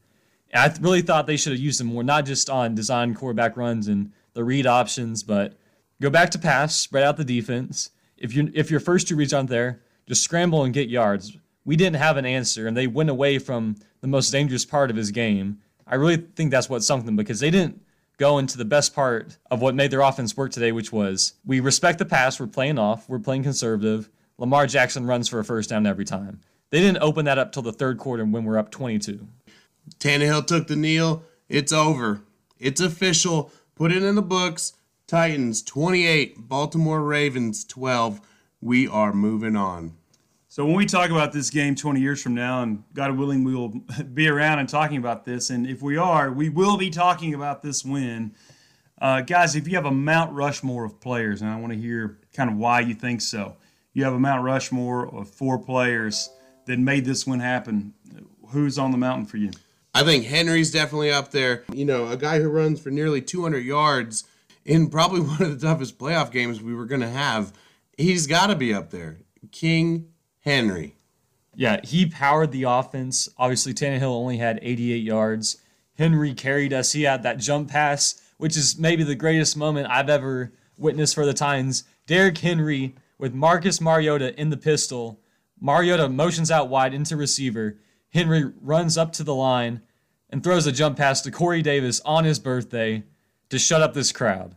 And 0.51 0.73
I 0.73 0.75
really 0.81 1.03
thought 1.03 1.27
they 1.27 1.37
should 1.37 1.53
have 1.53 1.61
used 1.61 1.81
him 1.81 1.89
more, 1.89 2.03
not 2.03 2.25
just 2.25 2.49
on 2.49 2.75
design 2.75 3.15
quarterback 3.15 3.57
runs 3.57 3.89
and 3.89 4.13
the 4.33 4.45
read 4.45 4.67
options, 4.67 5.23
but 5.23 5.59
go 6.01 6.11
back 6.11 6.31
to 6.31 6.39
pass, 6.39 6.75
spread 6.75 7.05
out 7.05 7.17
the 7.17 7.25
defense. 7.25 7.91
If 8.17 8.35
you 8.35 8.51
if 8.55 8.71
your 8.71 8.81
first 8.81 9.09
two 9.09 9.17
reads 9.17 9.35
aren't 9.35 9.51
there, 9.51 9.83
just 10.07 10.23
scramble 10.23 10.65
and 10.65 10.73
get 10.73 10.89
yards. 10.89 11.37
We 11.65 11.77
didn't 11.77 11.97
have 11.97 12.17
an 12.17 12.25
answer, 12.25 12.67
and 12.67 12.77
they 12.77 12.87
went 12.87 13.11
away 13.11 13.39
from 13.39 13.77
the 14.01 14.09
most 14.09 14.31
dangerous 14.31 14.65
part 14.65 14.91
of 14.91 14.97
his 14.97 15.11
game 15.11 15.59
I 15.89 15.95
really 15.95 16.17
think 16.17 16.51
that's 16.51 16.69
what 16.69 16.85
sunk 16.85 17.07
them 17.07 17.17
because 17.17 17.41
they 17.41 17.51
didn't 17.51 17.81
go 18.19 18.39
into 18.39 18.59
the 18.59 18.65
best 18.65 18.95
part 18.95 19.39
of 19.51 19.63
what 19.63 19.75
made 19.75 19.91
their 19.91 20.03
offense 20.03 20.37
work 20.37 20.53
today, 20.53 20.73
which 20.73 20.93
was 20.93 21.35
we 21.47 21.61
respect 21.61 21.99
the 21.99 22.05
pass, 22.05 22.39
we're 22.39 22.47
playing 22.47 22.79
off, 22.79 23.09
we're 23.09 23.19
playing 23.19 23.45
conservative. 23.45 24.11
Lamar 24.37 24.67
Jackson 24.67 25.07
runs 25.07 25.29
for 25.29 25.39
a 25.39 25.45
first 25.45 25.71
down 25.71 25.87
every 25.87 26.05
time. 26.05 26.41
They 26.71 26.81
didn't 26.81 27.03
open 27.03 27.25
that 27.25 27.39
up 27.39 27.53
till 27.53 27.63
the 27.63 27.73
third 27.73 27.99
quarter 27.99 28.25
when 28.25 28.45
we're 28.45 28.59
up 28.59 28.71
22. 28.71 29.27
Tannehill 29.99 30.47
took 30.47 30.67
the 30.67 30.77
kneel. 30.77 31.25
It's 31.49 31.73
over. 31.73 32.21
It's 32.59 32.81
official. 32.81 33.51
Put 33.75 33.93
it 33.93 34.03
in 34.03 34.15
the 34.15 34.23
books. 34.23 34.75
Titans 35.07 35.63
28, 35.63 36.49
Baltimore 36.49 37.03
Ravens 37.03 37.65
12. 37.65 38.21
We 38.61 38.87
are 38.87 39.15
moving 39.15 39.57
on. 39.57 39.98
So 40.59 40.65
when 40.65 40.75
we 40.75 40.87
talk 40.87 41.11
about 41.11 41.33
this 41.33 41.51
game 41.51 41.77
20 41.77 42.01
years 42.01 42.21
from 42.21 42.35
now, 42.35 42.65
and 42.65 42.83
God 42.93 43.17
willing, 43.17 43.45
we 43.45 43.55
will 43.55 43.69
be 44.13 44.27
around 44.27 44.59
and 44.59 44.69
talking 44.69 44.97
about 44.97 45.25
this, 45.25 45.51
and 45.51 45.69
if 45.69 45.83
we 45.83 45.97
are, 45.97 46.33
we 46.33 46.49
will 46.49 46.77
be 46.77 46.91
talking 46.91 47.33
about 47.33 47.63
this 47.63 47.85
win. 47.85 48.35
Uh, 49.01 49.21
guys, 49.21 49.55
if 49.55 49.69
you 49.69 49.77
have 49.77 49.87
a 49.87 49.93
Mount 49.93 50.33
Rushmore 50.33 50.85
of 50.85 50.99
players, 50.99 51.43
and 51.43 51.49
I 51.49 51.61
want 51.61 51.75
to 51.75 51.79
hear 51.79 52.19
kind 52.35 52.51
of 52.51 52.57
why 52.57 52.81
you 52.81 52.95
think 52.95 53.21
so, 53.21 53.55
you 53.93 54.03
have 54.03 54.15
a 54.15 54.19
Mount 54.19 54.43
Rushmore 54.43 55.07
of 55.15 55.31
four 55.31 55.61
players 55.61 56.29
that 56.65 56.81
made 56.81 57.05
this 57.05 57.25
win 57.25 57.39
happen. 57.39 57.95
Who's 58.49 58.81
on 58.81 58.91
the 58.91 58.99
mountain 58.99 59.27
for 59.27 59.37
you? 59.37 59.53
I 59.95 60.03
think 60.03 60.25
Henry's 60.25 60.73
definitely 60.73 61.13
up 61.13 61.31
there. 61.31 61.63
You 61.73 61.85
know, 61.85 62.09
a 62.09 62.17
guy 62.17 62.41
who 62.41 62.49
runs 62.49 62.81
for 62.81 62.91
nearly 62.91 63.23
200 63.23 63.59
yards 63.59 64.25
in 64.65 64.91
probably 64.91 65.21
one 65.25 65.41
of 65.41 65.61
the 65.61 65.65
toughest 65.69 65.99
playoff 65.99 66.33
games 66.33 66.61
we 66.61 66.75
were 66.75 66.87
going 66.87 67.03
to 67.03 67.09
have. 67.09 67.53
He's 67.97 68.27
got 68.27 68.49
to 68.49 68.57
be 68.57 68.75
up 68.75 68.91
there. 68.91 69.19
King 69.53 70.09
Henry. 70.41 70.97
Yeah, 71.55 71.81
he 71.83 72.07
powered 72.07 72.53
the 72.53 72.65
offense. 72.65 73.29
Obviously, 73.37 73.75
Tannehill 73.75 74.03
only 74.03 74.39
had 74.39 74.61
88 74.63 75.03
yards. 75.03 75.57
Henry 75.97 76.33
carried 76.33 76.73
us. 76.73 76.93
He 76.93 77.03
had 77.03 77.25
that 77.25 77.39
jump 77.39 77.71
pass, 77.71 78.23
which 78.37 78.57
is 78.57 78.79
maybe 78.79 79.03
the 79.03 79.17
greatest 79.17 79.57
moment 79.57 79.89
I've 79.91 80.09
ever 80.09 80.53
witnessed 80.77 81.15
for 81.15 81.27
the 81.27 81.35
Titans. 81.35 81.85
Derrick 82.07 82.39
Henry 82.39 82.95
with 83.19 83.35
Marcus 83.35 83.81
Mariota 83.81 84.39
in 84.41 84.51
the 84.51 84.57
pistol. 84.57 85.21
Mariota 85.61 86.09
motions 86.09 86.51
out 86.51 86.69
wide 86.69 86.95
into 86.95 87.17
receiver. 87.17 87.79
Henry 88.11 88.53
runs 88.61 88.97
up 88.97 89.13
to 89.15 89.25
the 89.25 89.35
line 89.35 89.83
and 90.31 90.45
throws 90.45 90.67
a 90.67 90.73
jump 90.73 90.97
pass 90.97 91.21
to 91.23 91.31
Corey 91.31 91.63
Davis 91.63 92.01
on 92.05 92.25
his 92.25 92.39
birthday 92.39 93.03
to 93.51 93.59
shut 93.59 93.83
up 93.83 93.95
this 93.95 94.13
crowd. 94.13 94.55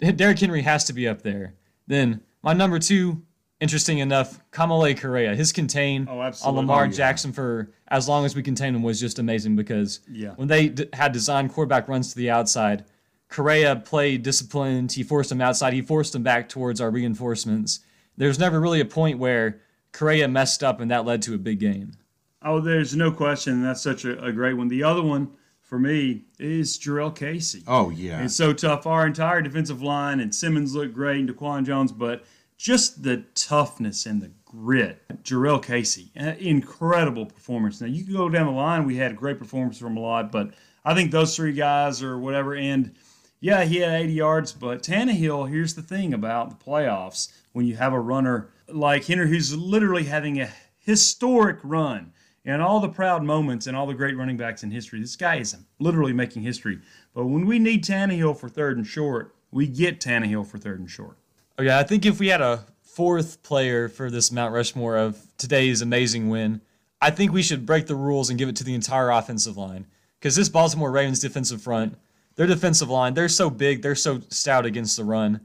Derrick 0.00 0.38
Henry 0.38 0.62
has 0.62 0.84
to 0.84 0.92
be 0.92 1.06
up 1.06 1.22
there. 1.22 1.54
Then 1.86 2.22
my 2.42 2.52
number 2.52 2.78
two 2.78 3.22
interesting 3.60 3.98
enough, 3.98 4.40
Kamalei 4.50 4.98
Correa, 4.98 5.34
his 5.34 5.52
contain 5.52 6.08
oh, 6.10 6.18
on 6.18 6.54
Lamar 6.54 6.82
oh, 6.82 6.84
yeah. 6.86 6.92
Jackson 6.92 7.32
for 7.32 7.70
as 7.88 8.08
long 8.08 8.24
as 8.24 8.34
we 8.34 8.42
contained 8.42 8.74
him 8.74 8.82
was 8.82 8.98
just 8.98 9.18
amazing 9.18 9.54
because 9.56 10.00
yeah. 10.10 10.30
when 10.36 10.48
they 10.48 10.68
d- 10.68 10.88
had 10.92 11.12
designed 11.12 11.52
quarterback 11.52 11.88
runs 11.88 12.10
to 12.10 12.16
the 12.16 12.30
outside, 12.30 12.84
Correa 13.28 13.76
played 13.76 14.22
disciplined. 14.22 14.92
He 14.92 15.02
forced 15.02 15.30
him 15.30 15.40
outside. 15.40 15.72
He 15.72 15.82
forced 15.82 16.14
him 16.14 16.22
back 16.22 16.48
towards 16.48 16.80
our 16.80 16.90
reinforcements. 16.90 17.80
There's 18.16 18.38
never 18.38 18.60
really 18.60 18.80
a 18.80 18.86
point 18.86 19.18
where 19.18 19.60
Correa 19.92 20.26
messed 20.26 20.64
up 20.64 20.80
and 20.80 20.90
that 20.90 21.04
led 21.04 21.22
to 21.22 21.34
a 21.34 21.38
big 21.38 21.60
gain. 21.60 21.94
Oh, 22.42 22.60
there's 22.60 22.96
no 22.96 23.12
question. 23.12 23.62
That's 23.62 23.82
such 23.82 24.04
a, 24.04 24.22
a 24.24 24.32
great 24.32 24.54
one. 24.54 24.68
The 24.68 24.82
other 24.82 25.02
one 25.02 25.32
for 25.60 25.78
me 25.78 26.24
is 26.38 26.78
Jurrell 26.78 27.14
Casey. 27.14 27.62
Oh, 27.66 27.90
yeah. 27.90 28.24
It's 28.24 28.34
so 28.34 28.52
tough. 28.52 28.86
Our 28.86 29.06
entire 29.06 29.42
defensive 29.42 29.82
line 29.82 30.20
and 30.20 30.34
Simmons 30.34 30.74
looked 30.74 30.94
great 30.94 31.20
and 31.20 31.28
Daquan 31.28 31.66
Jones, 31.66 31.92
but– 31.92 32.24
just 32.60 33.02
the 33.02 33.24
toughness 33.34 34.04
and 34.04 34.20
the 34.20 34.30
grit. 34.44 35.00
Jurrell 35.22 35.62
Casey, 35.62 36.12
incredible 36.14 37.24
performance. 37.24 37.80
Now 37.80 37.86
you 37.86 38.04
can 38.04 38.12
go 38.12 38.28
down 38.28 38.44
the 38.44 38.52
line. 38.52 38.84
We 38.84 38.96
had 38.96 39.12
a 39.12 39.14
great 39.14 39.38
performance 39.38 39.78
from 39.78 39.96
a 39.96 40.00
lot, 40.00 40.30
but 40.30 40.50
I 40.84 40.92
think 40.92 41.10
those 41.10 41.34
three 41.34 41.54
guys 41.54 42.02
or 42.02 42.18
whatever. 42.18 42.54
And 42.54 42.94
yeah, 43.40 43.64
he 43.64 43.78
had 43.78 44.02
80 44.02 44.12
yards, 44.12 44.52
but 44.52 44.82
Tannehill. 44.82 45.48
Here's 45.48 45.74
the 45.74 45.80
thing 45.80 46.12
about 46.12 46.50
the 46.50 46.62
playoffs: 46.62 47.32
when 47.52 47.64
you 47.64 47.76
have 47.76 47.94
a 47.94 48.00
runner 48.00 48.50
like 48.68 49.06
Henry, 49.06 49.26
who's 49.26 49.56
literally 49.56 50.04
having 50.04 50.38
a 50.38 50.50
historic 50.78 51.58
run. 51.62 52.12
And 52.44 52.60
all 52.60 52.80
the 52.80 52.88
proud 52.90 53.22
moments 53.22 53.66
and 53.66 53.76
all 53.76 53.86
the 53.86 53.94
great 53.94 54.16
running 54.16 54.36
backs 54.36 54.62
in 54.62 54.70
history. 54.70 55.00
This 55.00 55.16
guy 55.16 55.36
is 55.36 55.56
literally 55.78 56.12
making 56.12 56.42
history. 56.42 56.80
But 57.14 57.26
when 57.26 57.46
we 57.46 57.58
need 57.58 57.84
Tannehill 57.84 58.38
for 58.38 58.48
third 58.48 58.76
and 58.76 58.86
short, 58.86 59.34
we 59.50 59.66
get 59.66 60.00
Tannehill 60.00 60.46
for 60.46 60.58
third 60.58 60.80
and 60.80 60.90
short. 60.90 61.16
Oh, 61.60 61.78
I 61.78 61.82
think 61.82 62.06
if 62.06 62.18
we 62.18 62.28
had 62.28 62.40
a 62.40 62.64
fourth 62.82 63.42
player 63.42 63.90
for 63.90 64.10
this 64.10 64.32
Mount 64.32 64.54
Rushmore 64.54 64.96
of 64.96 65.18
today's 65.36 65.82
amazing 65.82 66.30
win, 66.30 66.62
I 67.02 67.10
think 67.10 67.32
we 67.32 67.42
should 67.42 67.66
break 67.66 67.86
the 67.86 67.94
rules 67.94 68.30
and 68.30 68.38
give 68.38 68.48
it 68.48 68.56
to 68.56 68.64
the 68.64 68.72
entire 68.72 69.10
offensive 69.10 69.58
line. 69.58 69.86
Because 70.18 70.34
this 70.34 70.48
Baltimore 70.48 70.90
Ravens 70.90 71.20
defensive 71.20 71.60
front, 71.60 71.98
their 72.36 72.46
defensive 72.46 72.88
line, 72.88 73.12
they're 73.12 73.28
so 73.28 73.50
big, 73.50 73.82
they're 73.82 73.94
so 73.94 74.22
stout 74.30 74.64
against 74.64 74.96
the 74.96 75.04
run. 75.04 75.38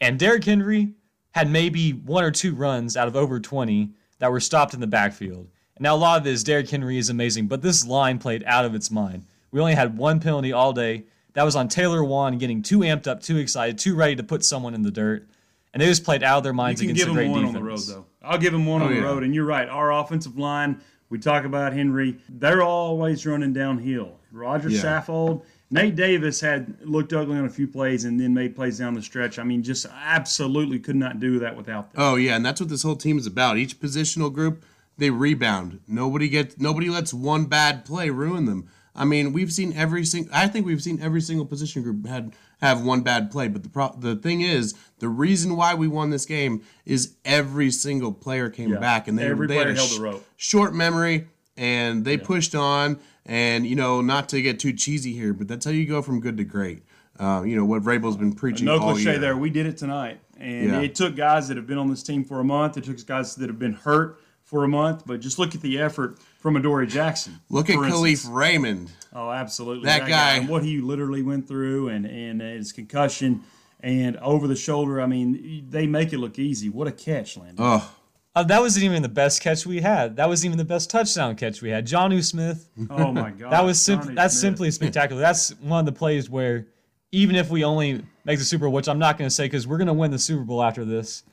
And 0.00 0.20
Derrick 0.20 0.44
Henry 0.44 0.90
had 1.32 1.50
maybe 1.50 1.90
one 1.90 2.22
or 2.22 2.30
two 2.30 2.54
runs 2.54 2.96
out 2.96 3.08
of 3.08 3.16
over 3.16 3.40
20 3.40 3.90
that 4.20 4.30
were 4.30 4.38
stopped 4.38 4.72
in 4.72 4.78
the 4.78 4.86
backfield. 4.86 5.48
And 5.74 5.82
now 5.82 5.96
a 5.96 5.98
lot 5.98 6.18
of 6.18 6.22
this, 6.22 6.44
Derrick 6.44 6.70
Henry 6.70 6.96
is 6.96 7.10
amazing, 7.10 7.48
but 7.48 7.62
this 7.62 7.84
line 7.84 8.20
played 8.20 8.44
out 8.46 8.64
of 8.64 8.76
its 8.76 8.92
mind. 8.92 9.24
We 9.50 9.58
only 9.58 9.74
had 9.74 9.98
one 9.98 10.20
penalty 10.20 10.52
all 10.52 10.72
day. 10.72 11.06
That 11.32 11.42
was 11.42 11.56
on 11.56 11.66
Taylor 11.66 12.02
Lewan 12.02 12.38
getting 12.38 12.62
too 12.62 12.78
amped 12.80 13.08
up, 13.08 13.20
too 13.20 13.38
excited, 13.38 13.78
too 13.78 13.96
ready 13.96 14.14
to 14.14 14.22
put 14.22 14.44
someone 14.44 14.72
in 14.72 14.82
the 14.82 14.92
dirt 14.92 15.26
and 15.72 15.82
they 15.82 15.86
just 15.86 16.04
played 16.04 16.22
out 16.22 16.38
of 16.38 16.44
their 16.44 16.52
minds 16.52 16.80
you 16.80 16.88
can 16.88 16.96
against 16.96 17.08
give 17.08 17.16
a 17.16 17.18
great 17.18 17.30
one 17.30 17.42
defense. 17.42 17.56
on 17.56 17.62
the 17.62 17.68
road, 17.68 17.80
though. 17.80 18.06
I'll 18.22 18.38
give 18.38 18.52
them 18.52 18.66
one 18.66 18.82
oh, 18.82 18.86
on 18.86 18.92
the 18.92 18.98
yeah. 18.98 19.04
road, 19.04 19.22
and 19.22 19.34
you're 19.34 19.44
right. 19.44 19.68
Our 19.68 19.92
offensive 19.92 20.38
line, 20.38 20.80
we 21.10 21.18
talk 21.18 21.44
about 21.44 21.72
Henry, 21.72 22.18
they're 22.28 22.62
always 22.62 23.26
running 23.26 23.52
downhill. 23.52 24.18
Rodger 24.32 24.68
yeah. 24.68 24.80
Saffold, 24.80 25.44
Nate 25.70 25.96
Davis 25.96 26.40
had 26.40 26.76
looked 26.82 27.12
ugly 27.12 27.36
on 27.36 27.44
a 27.44 27.50
few 27.50 27.66
plays 27.66 28.04
and 28.04 28.20
then 28.20 28.32
made 28.32 28.54
plays 28.54 28.78
down 28.78 28.94
the 28.94 29.02
stretch. 29.02 29.38
I 29.38 29.42
mean, 29.42 29.62
just 29.62 29.86
absolutely 29.92 30.78
could 30.78 30.96
not 30.96 31.18
do 31.18 31.38
that 31.40 31.56
without 31.56 31.92
them. 31.92 32.02
Oh 32.02 32.16
yeah, 32.16 32.36
and 32.36 32.46
that's 32.46 32.60
what 32.60 32.70
this 32.70 32.82
whole 32.82 32.96
team 32.96 33.18
is 33.18 33.26
about. 33.26 33.56
Each 33.56 33.78
positional 33.78 34.32
group, 34.32 34.64
they 34.96 35.10
rebound. 35.10 35.80
Nobody 35.88 36.28
gets 36.28 36.58
nobody 36.58 36.88
lets 36.88 37.12
one 37.12 37.46
bad 37.46 37.84
play 37.84 38.10
ruin 38.10 38.44
them. 38.44 38.68
I 38.94 39.04
mean, 39.04 39.32
we've 39.32 39.52
seen 39.52 39.72
every 39.74 40.04
single. 40.04 40.32
I 40.34 40.46
think 40.46 40.66
we've 40.66 40.82
seen 40.82 41.00
every 41.02 41.20
single 41.20 41.46
position 41.46 41.82
group 41.82 42.06
had 42.06 42.32
have 42.60 42.82
one 42.84 43.02
bad 43.02 43.30
play. 43.30 43.48
But 43.48 43.62
the 43.62 43.68
pro- 43.68 43.94
the 43.98 44.16
thing 44.16 44.40
is, 44.40 44.74
the 44.98 45.08
reason 45.08 45.56
why 45.56 45.74
we 45.74 45.88
won 45.88 46.10
this 46.10 46.24
game 46.26 46.62
is 46.84 47.14
every 47.24 47.70
single 47.70 48.12
player 48.12 48.48
came 48.48 48.72
Yeah. 48.72 48.78
back 48.78 49.08
and 49.08 49.18
they, 49.18 49.24
Every 49.26 49.46
they 49.46 49.56
had 49.56 49.68
a 49.68 49.76
sh- 49.76 49.96
the 49.96 50.02
rope. 50.02 50.26
short 50.36 50.74
memory 50.74 51.26
and 51.56 52.04
they 52.04 52.16
pushed 52.16 52.54
on. 52.54 52.98
And 53.26 53.66
you 53.66 53.74
know, 53.76 54.00
not 54.00 54.28
to 54.30 54.40
get 54.40 54.60
too 54.60 54.72
cheesy 54.72 55.12
here, 55.12 55.32
but 55.34 55.48
that's 55.48 55.64
how 55.64 55.72
you 55.72 55.84
go 55.84 56.00
from 56.00 56.20
good 56.20 56.36
to 56.36 56.44
great. 56.44 56.82
Uh, 57.18 57.42
you 57.44 57.56
know 57.56 57.64
what 57.64 57.82
Vrabel's 57.82 58.16
been 58.16 58.32
preaching 58.32 58.66
No 58.66 58.78
cliche 58.78 59.10
year. 59.12 59.18
there. 59.18 59.36
We 59.36 59.50
did 59.50 59.66
it 59.66 59.76
tonight, 59.78 60.20
and 60.38 60.66
Yeah. 60.70 60.80
it 60.80 60.94
took 60.94 61.16
guys 61.16 61.48
that 61.48 61.56
have 61.56 61.66
been 61.66 61.78
on 61.78 61.88
this 61.88 62.02
team 62.02 62.24
for 62.24 62.40
a 62.40 62.44
month. 62.44 62.76
It 62.76 62.84
took 62.84 63.04
guys 63.06 63.34
that 63.36 63.48
have 63.48 63.58
been 63.58 63.72
hurt 63.72 64.20
for 64.44 64.62
a 64.64 64.68
month. 64.68 65.02
But 65.06 65.20
just 65.20 65.38
look 65.38 65.54
at 65.56 65.60
the 65.62 65.78
effort 65.78 66.18
from 66.46 66.54
Adoree 66.56 66.86
Jackson. 66.86 67.40
Look 67.50 67.68
at 67.70 67.74
for 67.74 67.86
Kalif 67.86 68.10
instance. 68.10 68.32
Raymond. 68.32 68.90
Oh, 69.12 69.32
absolutely. 69.32 69.86
That 69.86 70.06
guy- 70.06 70.36
and 70.36 70.48
what 70.48 70.62
he 70.62 70.80
literally 70.80 71.20
went 71.22 71.48
through, 71.48 71.88
and 71.88 72.06
and 72.06 72.40
his 72.40 72.70
concussion, 72.70 73.42
and 73.80 74.16
over 74.18 74.46
the 74.46 74.54
shoulder. 74.54 75.00
I 75.00 75.06
mean, 75.06 75.66
they 75.70 75.88
make 75.88 76.12
it 76.12 76.18
look 76.18 76.38
easy. 76.38 76.68
What 76.68 76.86
a 76.86 76.92
catch, 76.92 77.36
Landon. 77.36 77.56
Oh, 77.58 77.92
Uh, 78.36 78.44
that 78.44 78.60
wasn't 78.60 78.84
even 78.84 79.02
the 79.02 79.08
best 79.08 79.40
catch 79.42 79.66
we 79.66 79.80
had. 79.80 80.14
That 80.16 80.28
wasn't 80.28 80.50
even 80.50 80.58
the 80.58 80.64
best 80.64 80.88
touchdown 80.88 81.34
catch 81.34 81.62
we 81.62 81.70
had. 81.70 81.84
Jonnu 81.84 82.22
Smith. 82.22 82.68
Oh 82.90 83.10
my 83.10 83.30
God. 83.40 83.50
That 83.50 83.64
was 83.64 83.80
simple. 83.82 84.10
Jonnu 84.10 84.14
That's 84.14 84.34
Smith. 84.34 84.40
simply 84.52 84.70
spectacular. 84.70 85.20
That's 85.20 85.50
one 85.62 85.80
of 85.80 85.86
the 85.86 85.98
plays 85.98 86.30
where, 86.30 86.66
even 87.10 87.34
if 87.34 87.50
we 87.50 87.64
only 87.64 88.04
make 88.24 88.38
the 88.38 88.44
Super 88.44 88.66
Bowl, 88.66 88.72
which 88.74 88.88
I'm 88.88 89.00
not 89.00 89.18
going 89.18 89.28
to 89.28 89.34
say 89.34 89.46
because 89.46 89.66
we're 89.66 89.78
going 89.78 89.88
to 89.88 89.94
win 89.94 90.12
the 90.12 90.18
Super 90.20 90.44
Bowl 90.44 90.62
after 90.62 90.84
this, 90.84 91.24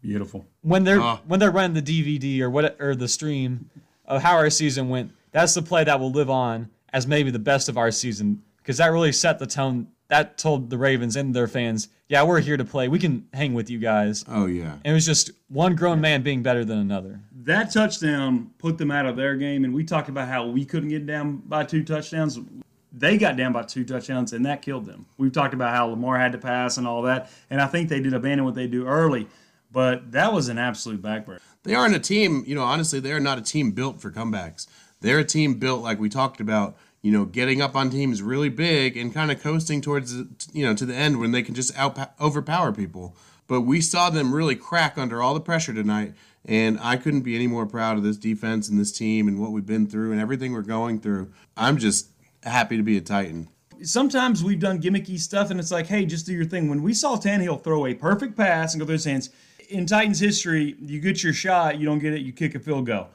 beautiful. 0.00 0.46
when 0.62 0.84
they're 0.84 1.02
Ah. 1.02 1.20
when 1.26 1.38
they're 1.38 1.50
running 1.50 1.74
the 1.74 1.82
DVD 1.82 2.40
or 2.40 2.48
what 2.48 2.76
or 2.80 2.94
the 2.94 3.08
stream 3.08 3.68
of 4.06 4.22
how 4.22 4.36
our 4.36 4.50
season 4.50 4.88
went, 4.88 5.12
that's 5.32 5.54
the 5.54 5.62
play 5.62 5.84
that 5.84 5.98
will 5.98 6.10
live 6.12 6.30
on 6.30 6.68
as 6.92 7.06
maybe 7.06 7.30
the 7.30 7.38
best 7.38 7.68
of 7.68 7.76
our 7.76 7.90
season 7.90 8.42
because 8.58 8.78
that 8.78 8.86
really 8.86 9.12
set 9.12 9.38
the 9.38 9.46
tone. 9.46 9.88
That 10.08 10.36
told 10.38 10.68
the 10.70 10.78
Ravens 10.78 11.16
and 11.16 11.34
their 11.34 11.48
fans, 11.48 11.88
yeah, 12.08 12.22
we're 12.22 12.40
here 12.40 12.56
to 12.58 12.64
play. 12.64 12.88
We 12.88 12.98
can 12.98 13.26
hang 13.32 13.54
with 13.54 13.70
you 13.70 13.78
guys. 13.78 14.24
oh 14.28 14.46
yeah. 14.46 14.72
And 14.84 14.86
it 14.86 14.92
was 14.92 15.06
just 15.06 15.30
one 15.48 15.74
grown 15.74 16.00
man 16.00 16.22
being 16.22 16.42
better 16.42 16.64
than 16.64 16.78
another. 16.78 17.20
That 17.32 17.72
touchdown 17.72 18.50
put 18.58 18.78
them 18.78 18.90
out 18.90 19.06
of 19.06 19.16
their 19.16 19.34
game, 19.36 19.64
and 19.64 19.74
we 19.74 19.82
talked 19.84 20.08
about 20.08 20.28
how 20.28 20.46
we 20.46 20.64
couldn't 20.64 20.90
get 20.90 21.06
down 21.06 21.38
by 21.38 21.64
two 21.64 21.82
touchdowns. 21.82 22.38
They 22.92 23.18
got 23.18 23.36
down 23.36 23.52
by 23.52 23.62
two 23.64 23.84
touchdowns, 23.84 24.32
and 24.34 24.46
that 24.46 24.62
killed 24.62 24.86
them. 24.86 25.06
We've 25.18 25.32
talked 25.32 25.52
about 25.52 25.74
how 25.74 25.86
Lamar 25.86 26.18
had 26.18 26.32
to 26.32 26.38
pass 26.38 26.76
and 26.76 26.86
all 26.86 27.02
that, 27.02 27.30
and 27.50 27.60
I 27.60 27.66
think 27.66 27.88
they 27.88 28.00
did 28.00 28.14
abandon 28.14 28.44
what 28.44 28.54
they 28.54 28.66
do 28.66 28.86
early, 28.86 29.26
but 29.74 30.12
that 30.12 30.32
was 30.32 30.48
an 30.48 30.56
absolute 30.56 31.02
backbreaker. 31.02 31.40
They 31.64 31.74
aren't 31.74 31.96
a 31.96 32.00
team, 32.00 32.44
you 32.46 32.54
know, 32.54 32.62
honestly, 32.62 33.00
they 33.00 33.12
are 33.12 33.20
not 33.20 33.36
a 33.36 33.42
team 33.42 33.72
built 33.72 34.00
for 34.00 34.10
comebacks. 34.10 34.66
They're 35.00 35.18
a 35.18 35.24
team 35.24 35.54
built, 35.54 35.82
like 35.82 35.98
we 35.98 36.08
talked 36.08 36.40
about, 36.40 36.76
you 37.02 37.12
know, 37.12 37.24
getting 37.24 37.60
up 37.60 37.74
on 37.74 37.90
teams 37.90 38.22
really 38.22 38.48
big 38.48 38.96
and 38.96 39.12
kind 39.12 39.30
of 39.30 39.42
coasting 39.42 39.82
towards, 39.82 40.14
you 40.52 40.64
know, 40.64 40.74
to 40.74 40.86
the 40.86 40.94
end 40.94 41.20
when 41.20 41.32
they 41.32 41.42
can 41.42 41.54
just 41.54 41.76
out 41.76 41.98
overpower 42.20 42.72
people. 42.72 43.16
But 43.46 43.62
we 43.62 43.80
saw 43.80 44.08
them 44.08 44.34
really 44.34 44.56
crack 44.56 44.96
under 44.96 45.20
all 45.20 45.34
the 45.34 45.40
pressure 45.40 45.74
tonight, 45.74 46.14
and 46.46 46.78
I 46.80 46.96
couldn't 46.96 47.22
be 47.22 47.34
any 47.34 47.46
more 47.46 47.66
proud 47.66 47.98
of 47.98 48.02
this 48.02 48.16
defense 48.16 48.68
and 48.68 48.78
this 48.78 48.92
team 48.92 49.28
and 49.28 49.38
what 49.38 49.50
we've 49.50 49.66
been 49.66 49.86
through 49.86 50.12
and 50.12 50.20
everything 50.20 50.52
we're 50.52 50.62
going 50.62 51.00
through. 51.00 51.30
I'm 51.56 51.76
just 51.76 52.08
happy 52.42 52.76
to 52.76 52.82
be 52.82 52.96
a 52.96 53.02
Titan. 53.02 53.48
Sometimes 53.82 54.42
we've 54.42 54.60
done 54.60 54.80
gimmicky 54.80 55.18
stuff, 55.18 55.50
and 55.50 55.58
it's 55.60 55.70
like, 55.70 55.88
hey, 55.88 56.06
just 56.06 56.24
do 56.24 56.32
your 56.32 56.44
thing. 56.44 56.70
When 56.70 56.82
we 56.82 56.94
saw 56.94 57.16
Tannehill 57.16 57.62
throw 57.62 57.86
a 57.86 57.94
perfect 57.94 58.36
pass 58.36 58.72
and 58.72 58.80
go 58.80 58.86
through 58.86 58.94
his 58.94 59.04
hands, 59.04 59.30
in 59.74 59.86
Titans 59.86 60.20
history, 60.20 60.76
you 60.80 61.00
get 61.00 61.22
your 61.22 61.32
shot, 61.32 61.78
you 61.78 61.86
don't 61.86 61.98
get 61.98 62.14
it, 62.14 62.22
you 62.22 62.32
kick 62.32 62.54
a 62.54 62.60
field 62.60 62.86
goal. 62.86 63.08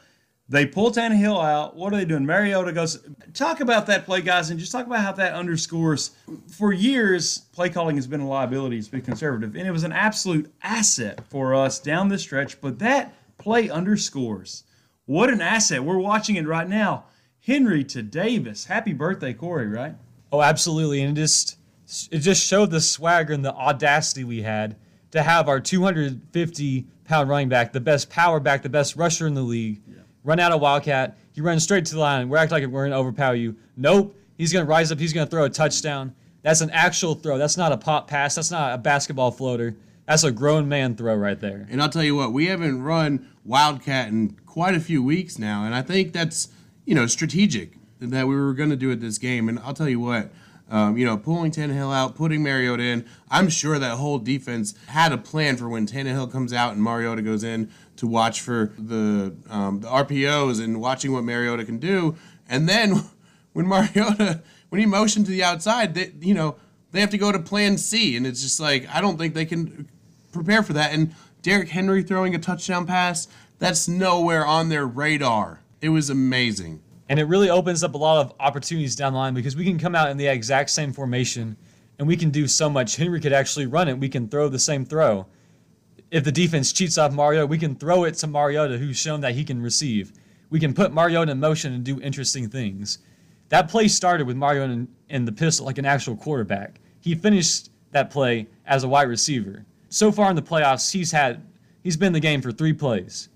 They 0.49 0.65
pull 0.65 0.91
Tannehill 0.91 1.43
out. 1.43 1.75
What 1.75 1.93
are 1.93 1.97
they 1.97 2.05
doing? 2.05 2.25
Mariota 2.25 2.73
goes. 2.73 3.05
Talk 3.35 3.59
about 3.59 3.85
that 3.85 4.05
play, 4.05 4.21
guys, 4.21 4.49
and 4.49 4.59
just 4.59 4.71
talk 4.71 4.87
about 4.87 5.01
how 5.01 5.11
that 5.11 5.33
underscores. 5.33 6.11
For 6.51 6.73
years, 6.73 7.37
play 7.51 7.69
calling 7.69 7.97
has 7.97 8.07
been 8.07 8.19
a 8.19 8.27
liability. 8.27 8.79
It's 8.79 8.87
been 8.87 9.03
conservative, 9.03 9.55
and 9.55 9.67
it 9.67 9.71
was 9.71 9.83
an 9.83 9.91
absolute 9.91 10.51
asset 10.63 11.21
for 11.29 11.53
us 11.53 11.79
down 11.79 12.09
the 12.09 12.17
stretch. 12.17 12.59
But 12.61 12.79
that 12.79 13.13
play 13.37 13.69
underscores 13.69 14.63
what 15.05 15.31
an 15.31 15.41
asset. 15.41 15.83
We're 15.83 15.97
watching 15.97 16.35
it 16.35 16.47
right 16.47 16.69
now. 16.69 17.05
Henry 17.41 17.83
to 17.85 18.03
Davis. 18.03 18.65
Happy 18.65 18.93
birthday, 18.93 19.33
Corey! 19.33 19.67
Right? 19.67 19.95
Oh, 20.31 20.41
absolutely, 20.41 21.01
and 21.01 21.17
it 21.17 21.21
just 21.21 21.57
it 22.11 22.19
just 22.19 22.45
showed 22.45 22.71
the 22.71 22.81
swagger 22.81 23.33
and 23.33 23.45
the 23.45 23.53
audacity 23.53 24.23
we 24.23 24.41
had 24.41 24.75
to 25.11 25.23
have 25.23 25.49
our 25.49 25.59
250 25.59 26.85
pound 27.05 27.29
running 27.29 27.49
back, 27.49 27.73
the 27.73 27.79
best 27.79 28.09
power 28.09 28.39
back, 28.39 28.61
the 28.61 28.69
best 28.69 28.95
rusher 28.95 29.27
in 29.27 29.33
the 29.33 29.41
league, 29.41 29.81
run 30.23 30.39
out 30.39 30.51
of 30.51 30.61
wildcat. 30.61 31.17
He 31.31 31.41
runs 31.41 31.63
straight 31.63 31.85
to 31.85 31.93
the 31.93 31.99
line. 31.99 32.29
We're 32.29 32.37
acting 32.37 32.61
like 32.61 32.67
we're 32.67 32.81
going 32.81 32.91
to 32.91 32.97
overpower 32.97 33.35
you. 33.35 33.55
Nope. 33.75 34.15
He's 34.37 34.53
going 34.53 34.65
to 34.65 34.69
rise 34.69 34.91
up. 34.91 34.99
He's 34.99 35.13
going 35.13 35.27
to 35.27 35.31
throw 35.31 35.43
a 35.43 35.49
touchdown. 35.49 36.15
That's 36.41 36.61
an 36.61 36.69
actual 36.69 37.15
throw. 37.15 37.37
That's 37.37 37.57
not 37.57 37.71
a 37.71 37.77
pop 37.77 38.07
pass. 38.07 38.35
That's 38.35 38.51
not 38.51 38.73
a 38.73 38.77
basketball 38.77 39.31
floater. 39.31 39.75
That's 40.05 40.23
a 40.23 40.31
grown 40.31 40.67
man 40.67 40.95
throw 40.95 41.15
right 41.15 41.39
there. 41.39 41.67
And 41.69 41.81
I'll 41.81 41.89
tell 41.89 42.03
you 42.03 42.15
what, 42.15 42.31
we 42.33 42.47
haven't 42.47 42.81
run 42.81 43.27
Wildcat 43.45 44.07
in 44.07 44.31
quite 44.45 44.75
a 44.75 44.79
few 44.79 45.03
weeks 45.03 45.37
now, 45.37 45.65
and 45.65 45.75
I 45.75 45.81
think 45.81 46.13
that's 46.13 46.49
you 46.85 46.95
know 46.95 47.05
strategic 47.05 47.73
that 47.99 48.27
we 48.27 48.35
were 48.35 48.53
going 48.53 48.69
to 48.69 48.75
do 48.75 48.91
it 48.91 49.01
this 49.01 49.17
game. 49.17 49.49
And 49.49 49.59
I'll 49.59 49.73
tell 49.73 49.89
you 49.89 49.99
what, 49.99 50.31
um, 50.69 50.97
you 50.97 51.05
know, 51.05 51.17
pulling 51.17 51.51
Tannehill 51.51 51.93
out, 51.93 52.15
putting 52.15 52.43
Mariota 52.43 52.83
in, 52.83 53.05
I'm 53.29 53.49
sure 53.49 53.79
that 53.79 53.97
whole 53.97 54.19
defense 54.19 54.75
had 54.87 55.11
a 55.11 55.17
plan 55.17 55.57
for 55.57 55.67
when 55.67 55.87
Tannehill 55.87 56.31
comes 56.31 56.53
out 56.53 56.73
and 56.73 56.81
Mariota 56.81 57.21
goes 57.21 57.43
in 57.43 57.71
to 57.97 58.07
watch 58.07 58.41
for 58.41 58.71
the 58.77 59.35
um, 59.49 59.81
the 59.81 59.87
RPOs 59.87 60.63
and 60.63 60.79
watching 60.79 61.11
what 61.11 61.23
Mariota 61.23 61.65
can 61.65 61.79
do, 61.79 62.15
and 62.47 62.69
then 62.69 63.03
when 63.53 63.67
Mariota 63.67 64.41
when 64.69 64.79
he 64.79 64.85
motioned 64.85 65.25
to 65.25 65.31
the 65.31 65.43
outside, 65.43 65.93
they, 65.93 66.11
you 66.21 66.33
know. 66.33 66.55
They 66.91 67.01
have 67.01 67.11
to 67.11 67.19
go 67.19 67.31
to 67.31 67.37
plan 67.37 67.77
C, 67.77 68.17
and 68.17 68.25
it's 68.25 68.41
just 68.41 68.59
like 68.59 68.87
I 68.91 68.99
don't 68.99 69.15
think 69.15 69.35
they 69.35 69.45
can 69.45 69.87
prepare 70.31 70.63
for 70.63 70.73
that. 70.73 70.91
And 70.91 71.13
Derrick 71.41 71.69
Henry 71.69 72.03
throwing 72.03 72.35
a 72.35 72.39
touchdown 72.39 72.85
pass, 72.85 73.27
that's 73.59 73.87
nowhere 73.87 74.45
on 74.45 74.69
their 74.69 74.85
radar. 74.85 75.61
It 75.81 75.89
was 75.89 76.09
amazing. 76.09 76.81
And 77.09 77.19
it 77.19 77.25
really 77.25 77.49
opens 77.49 77.83
up 77.83 77.95
a 77.95 77.97
lot 77.97 78.23
of 78.23 78.33
opportunities 78.39 78.95
down 78.95 79.13
the 79.13 79.19
line 79.19 79.33
because 79.33 79.55
we 79.55 79.65
can 79.65 79.79
come 79.79 79.95
out 79.95 80.11
in 80.11 80.17
the 80.17 80.27
exact 80.27 80.69
same 80.69 80.93
formation 80.93 81.57
and 81.97 82.07
we 82.07 82.15
can 82.15 82.29
do 82.29 82.47
so 82.47 82.69
much. 82.69 82.95
Henry 82.95 83.19
could 83.19 83.33
actually 83.33 83.65
run 83.65 83.87
it. 83.87 83.97
We 83.97 84.09
can 84.09 84.29
throw 84.29 84.47
the 84.47 84.59
same 84.59 84.85
throw. 84.85 85.25
If 86.11 86.23
the 86.23 86.31
defense 86.31 86.71
cheats 86.71 86.97
off 86.97 87.11
Mario, 87.11 87.45
we 87.45 87.57
can 87.57 87.75
throw 87.75 88.03
it 88.05 88.13
to 88.15 88.27
Mariota, 88.27 88.77
who's 88.77 88.97
shown 88.97 89.21
that 89.21 89.35
he 89.35 89.43
can 89.43 89.61
receive. 89.61 90.13
We 90.49 90.59
can 90.59 90.73
put 90.73 90.93
Mariota 90.93 91.31
in 91.31 91.39
motion 91.39 91.73
and 91.73 91.83
do 91.83 91.99
interesting 91.99 92.47
things. 92.47 92.99
That 93.49 93.69
play 93.69 93.87
started 93.87 94.25
with 94.25 94.37
Mariota 94.37 94.71
in, 94.71 94.87
in 95.09 95.25
the 95.25 95.31
pistol, 95.31 95.65
like 95.65 95.77
an 95.77 95.85
actual 95.85 96.15
quarterback. 96.15 96.79
He 97.01 97.15
finished 97.15 97.71
that 97.91 98.11
play 98.11 98.47
as 98.65 98.83
a 98.83 98.87
wide 98.87 99.09
receiver. 99.09 99.65
So 99.89 100.11
far 100.11 100.29
in 100.29 100.35
the 100.35 100.41
playoffs, 100.41 100.91
he's 100.91 101.11
had 101.11 101.45
he's 101.83 101.97
been 101.97 102.07
in 102.07 102.13
the 102.13 102.19
game 102.19 102.41
for 102.41 102.51
three 102.51 102.73
plays. 102.73 103.29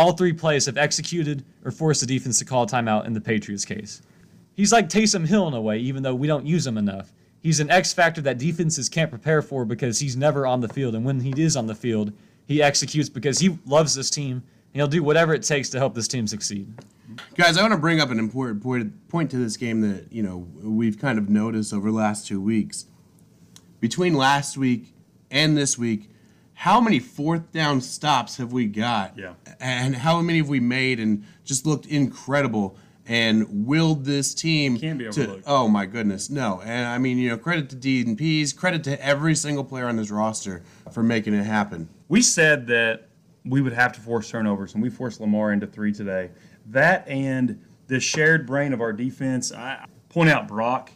All 0.00 0.12
three 0.12 0.32
plays 0.32 0.64
have 0.64 0.78
executed 0.78 1.44
or 1.62 1.70
forced 1.70 2.00
the 2.00 2.06
defense 2.06 2.38
to 2.38 2.46
call 2.46 2.62
a 2.62 2.66
timeout 2.66 3.04
in 3.04 3.12
the 3.12 3.20
Patriots 3.20 3.66
case. 3.66 4.00
He's 4.54 4.72
like 4.72 4.88
Taysom 4.88 5.26
Hill 5.26 5.46
in 5.46 5.52
a 5.52 5.60
way, 5.60 5.76
even 5.76 6.02
though 6.02 6.14
we 6.14 6.26
don't 6.26 6.46
use 6.46 6.66
him 6.66 6.78
enough. 6.78 7.12
He's 7.42 7.60
an 7.60 7.70
X 7.70 7.92
factor 7.92 8.22
that 8.22 8.38
defenses 8.38 8.88
can't 8.88 9.10
prepare 9.10 9.42
for 9.42 9.66
because 9.66 9.98
he's 9.98 10.16
never 10.16 10.46
on 10.46 10.62
the 10.62 10.70
field. 10.70 10.94
And 10.94 11.04
when 11.04 11.20
he 11.20 11.34
is 11.36 11.54
on 11.54 11.66
the 11.66 11.74
field, 11.74 12.14
he 12.46 12.62
executes 12.62 13.10
because 13.10 13.40
he 13.40 13.58
loves 13.66 13.94
this 13.94 14.08
team 14.08 14.36
and 14.36 14.42
he'll 14.72 14.86
do 14.86 15.02
whatever 15.02 15.34
it 15.34 15.42
takes 15.42 15.68
to 15.68 15.78
help 15.78 15.94
this 15.94 16.08
team 16.08 16.26
succeed. 16.26 16.72
Guys, 17.34 17.58
I 17.58 17.60
want 17.60 17.74
to 17.74 17.78
bring 17.78 18.00
up 18.00 18.08
an 18.08 18.18
important 18.18 18.62
point, 18.62 19.08
point 19.10 19.30
to 19.32 19.36
this 19.36 19.58
game 19.58 19.82
that, 19.82 20.10
you 20.10 20.22
know, 20.22 20.48
we've 20.62 20.98
kind 20.98 21.18
of 21.18 21.28
noticed 21.28 21.74
over 21.74 21.90
the 21.90 21.96
last 21.98 22.26
two 22.26 22.40
weeks. 22.40 22.86
Between 23.80 24.14
last 24.14 24.56
week 24.56 24.94
and 25.30 25.58
this 25.58 25.76
week, 25.76 26.08
how 26.60 26.78
many 26.78 26.98
fourth 26.98 27.52
down 27.52 27.80
stops 27.80 28.36
have 28.36 28.52
we 28.52 28.66
got? 28.66 29.16
Yeah. 29.16 29.32
And 29.60 29.96
how 29.96 30.20
many 30.20 30.40
have 30.40 30.50
we 30.50 30.60
made 30.60 31.00
and 31.00 31.24
just 31.42 31.64
looked 31.64 31.86
incredible 31.86 32.76
and 33.06 33.66
willed 33.66 34.04
this 34.04 34.34
team 34.34 34.76
Can't 34.76 34.98
be 34.98 35.04
to 35.04 35.22
overlooked. 35.22 35.44
Oh 35.46 35.68
my 35.68 35.86
goodness, 35.86 36.28
no. 36.28 36.60
And 36.62 36.86
I 36.86 36.98
mean, 36.98 37.16
you 37.16 37.30
know, 37.30 37.38
credit 37.38 37.70
to 37.70 37.76
Dean 37.76 38.14
Pees, 38.14 38.52
credit 38.52 38.84
to 38.84 39.02
every 39.02 39.34
single 39.36 39.64
player 39.64 39.86
on 39.86 39.96
this 39.96 40.10
roster 40.10 40.62
for 40.92 41.02
making 41.02 41.32
it 41.32 41.44
happen. 41.44 41.88
We 42.08 42.20
said 42.20 42.66
that 42.66 43.08
we 43.46 43.62
would 43.62 43.72
have 43.72 43.92
to 43.94 44.00
force 44.02 44.28
turnovers, 44.30 44.74
and 44.74 44.82
we 44.82 44.90
forced 44.90 45.18
Lamar 45.18 45.54
into 45.54 45.66
three 45.66 45.94
today. 45.94 46.28
That 46.66 47.08
and 47.08 47.58
the 47.86 48.00
shared 48.00 48.46
brain 48.46 48.74
of 48.74 48.82
our 48.82 48.92
defense. 48.92 49.50
I 49.50 49.86
point 50.10 50.28
out 50.28 50.46
Brock 50.46 50.92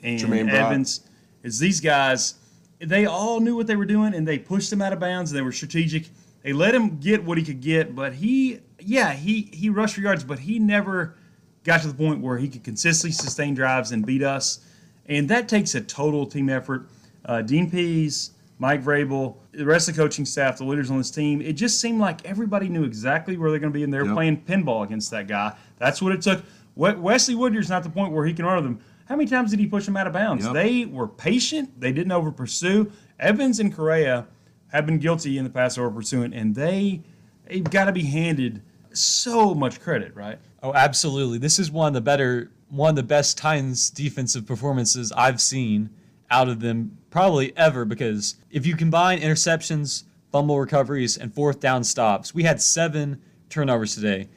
and 0.00 0.20
Jermaine 0.20 0.48
Brock. 0.48 0.60
Evans. 0.60 1.00
Is 1.42 1.58
these 1.58 1.80
guys? 1.80 2.34
They 2.80 3.06
all 3.06 3.40
knew 3.40 3.56
what 3.56 3.66
they 3.66 3.76
were 3.76 3.84
doing, 3.84 4.14
and 4.14 4.26
they 4.26 4.38
pushed 4.38 4.72
him 4.72 4.80
out 4.82 4.92
of 4.92 5.00
bounds. 5.00 5.30
And 5.32 5.38
they 5.38 5.42
were 5.42 5.52
strategic. 5.52 6.06
They 6.42 6.52
let 6.52 6.74
him 6.74 6.98
get 6.98 7.24
what 7.24 7.36
he 7.38 7.44
could 7.44 7.60
get, 7.60 7.94
but 7.96 8.14
he, 8.14 8.60
yeah, 8.78 9.12
he 9.12 9.50
he 9.52 9.68
rushed 9.70 9.96
for 9.96 10.00
yards, 10.00 10.22
but 10.22 10.38
he 10.38 10.58
never 10.60 11.16
got 11.64 11.82
to 11.82 11.88
the 11.88 11.94
point 11.94 12.20
where 12.20 12.38
he 12.38 12.48
could 12.48 12.62
consistently 12.62 13.12
sustain 13.12 13.54
drives 13.54 13.90
and 13.90 14.06
beat 14.06 14.22
us. 14.22 14.60
And 15.06 15.28
that 15.30 15.48
takes 15.48 15.74
a 15.74 15.80
total 15.80 16.24
team 16.26 16.48
effort. 16.48 16.88
Uh, 17.24 17.42
Dean 17.42 17.68
Pees, 17.70 18.30
Mike 18.58 18.82
Vrabel, 18.84 19.34
the 19.52 19.64
rest 19.66 19.88
of 19.88 19.96
the 19.96 20.00
coaching 20.02 20.24
staff, 20.24 20.58
the 20.58 20.64
leaders 20.64 20.90
on 20.90 20.98
this 20.98 21.10
team, 21.10 21.42
it 21.42 21.54
just 21.54 21.80
seemed 21.80 21.98
like 22.00 22.24
everybody 22.24 22.68
knew 22.68 22.84
exactly 22.84 23.36
where 23.36 23.50
they're 23.50 23.58
going 23.58 23.72
to 23.72 23.76
be, 23.76 23.82
and 23.82 23.92
they 23.92 23.98
were 23.98 24.04
Yep. 24.06 24.14
playing 24.14 24.36
pinball 24.42 24.84
against 24.84 25.10
that 25.10 25.26
guy. 25.26 25.54
That's 25.78 26.00
what 26.00 26.12
it 26.12 26.22
took. 26.22 26.42
Wesley 26.76 27.34
Woodyard's 27.34 27.68
not 27.68 27.82
the 27.82 27.90
point 27.90 28.12
where 28.12 28.24
he 28.24 28.32
can 28.32 28.44
run 28.46 28.56
with 28.56 28.64
them. 28.64 28.80
How 29.08 29.16
many 29.16 29.28
times 29.28 29.50
did 29.50 29.58
he 29.58 29.66
push 29.66 29.86
them 29.86 29.96
out 29.96 30.06
of 30.06 30.12
bounds? 30.12 30.44
Yep. 30.44 30.54
They 30.54 30.84
were 30.84 31.08
patient. 31.08 31.80
They 31.80 31.92
didn't 31.92 32.12
over 32.12 32.30
pursue. 32.30 32.92
Evans 33.18 33.58
and 33.58 33.74
Correa 33.74 34.26
have 34.70 34.84
been 34.84 34.98
guilty 34.98 35.38
in 35.38 35.44
the 35.44 35.50
past 35.50 35.78
of 35.78 35.84
over 35.84 35.96
pursuing, 35.96 36.34
and 36.34 36.54
they 36.54 37.02
they've 37.46 37.64
got 37.64 37.86
to 37.86 37.92
be 37.92 38.02
handed 38.02 38.62
so 38.92 39.54
much 39.54 39.80
credit, 39.80 40.14
right? 40.14 40.38
Oh, 40.62 40.74
absolutely. 40.74 41.38
This 41.38 41.58
is 41.58 41.70
one 41.70 41.88
of 41.88 41.94
the 41.94 42.02
better, 42.02 42.50
one 42.68 42.90
of 42.90 42.96
the 42.96 43.02
best 43.02 43.38
Titans 43.38 43.88
defensive 43.88 44.46
performances 44.46 45.10
I've 45.12 45.40
seen 45.40 45.88
out 46.30 46.48
of 46.48 46.60
them 46.60 46.98
probably 47.10 47.56
ever. 47.56 47.86
Because 47.86 48.36
if 48.50 48.66
you 48.66 48.76
combine 48.76 49.20
interceptions, 49.20 50.04
fumble 50.30 50.60
recoveries, 50.60 51.16
and 51.16 51.32
fourth 51.32 51.60
down 51.60 51.82
stops, 51.82 52.34
we 52.34 52.42
had 52.42 52.60
seven 52.60 53.22
turnovers 53.48 53.94
today. 53.94 54.28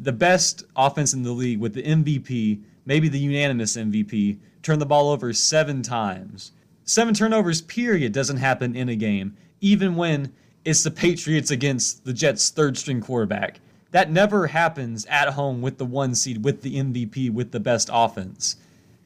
The 0.00 0.12
best 0.12 0.64
offense 0.76 1.14
in 1.14 1.22
the 1.22 1.32
league 1.32 1.60
with 1.60 1.72
the 1.72 1.82
MVP, 1.82 2.62
maybe 2.88 3.08
the 3.08 3.18
unanimous 3.18 3.76
MVP, 3.76 4.38
turned 4.62 4.80
the 4.80 4.86
ball 4.86 5.10
over 5.10 5.32
seven 5.34 5.82
times. 5.82 6.52
Seven 6.84 7.12
turnovers, 7.12 7.60
period, 7.60 8.12
doesn't 8.12 8.38
happen 8.38 8.74
in 8.74 8.88
a 8.88 8.96
game, 8.96 9.36
even 9.60 9.94
when 9.94 10.32
it's 10.64 10.82
the 10.82 10.90
Patriots 10.90 11.50
against 11.50 12.06
the 12.06 12.14
Jets' 12.14 12.48
third 12.48 12.78
string 12.78 13.02
quarterback. 13.02 13.60
That 13.90 14.10
never 14.10 14.46
happens 14.46 15.04
at 15.06 15.34
home 15.34 15.60
with 15.60 15.76
the 15.76 15.84
one 15.84 16.14
seed, 16.14 16.42
with 16.44 16.62
the 16.62 16.76
MVP, 16.76 17.30
with 17.30 17.52
the 17.52 17.60
best 17.60 17.90
offense. 17.92 18.56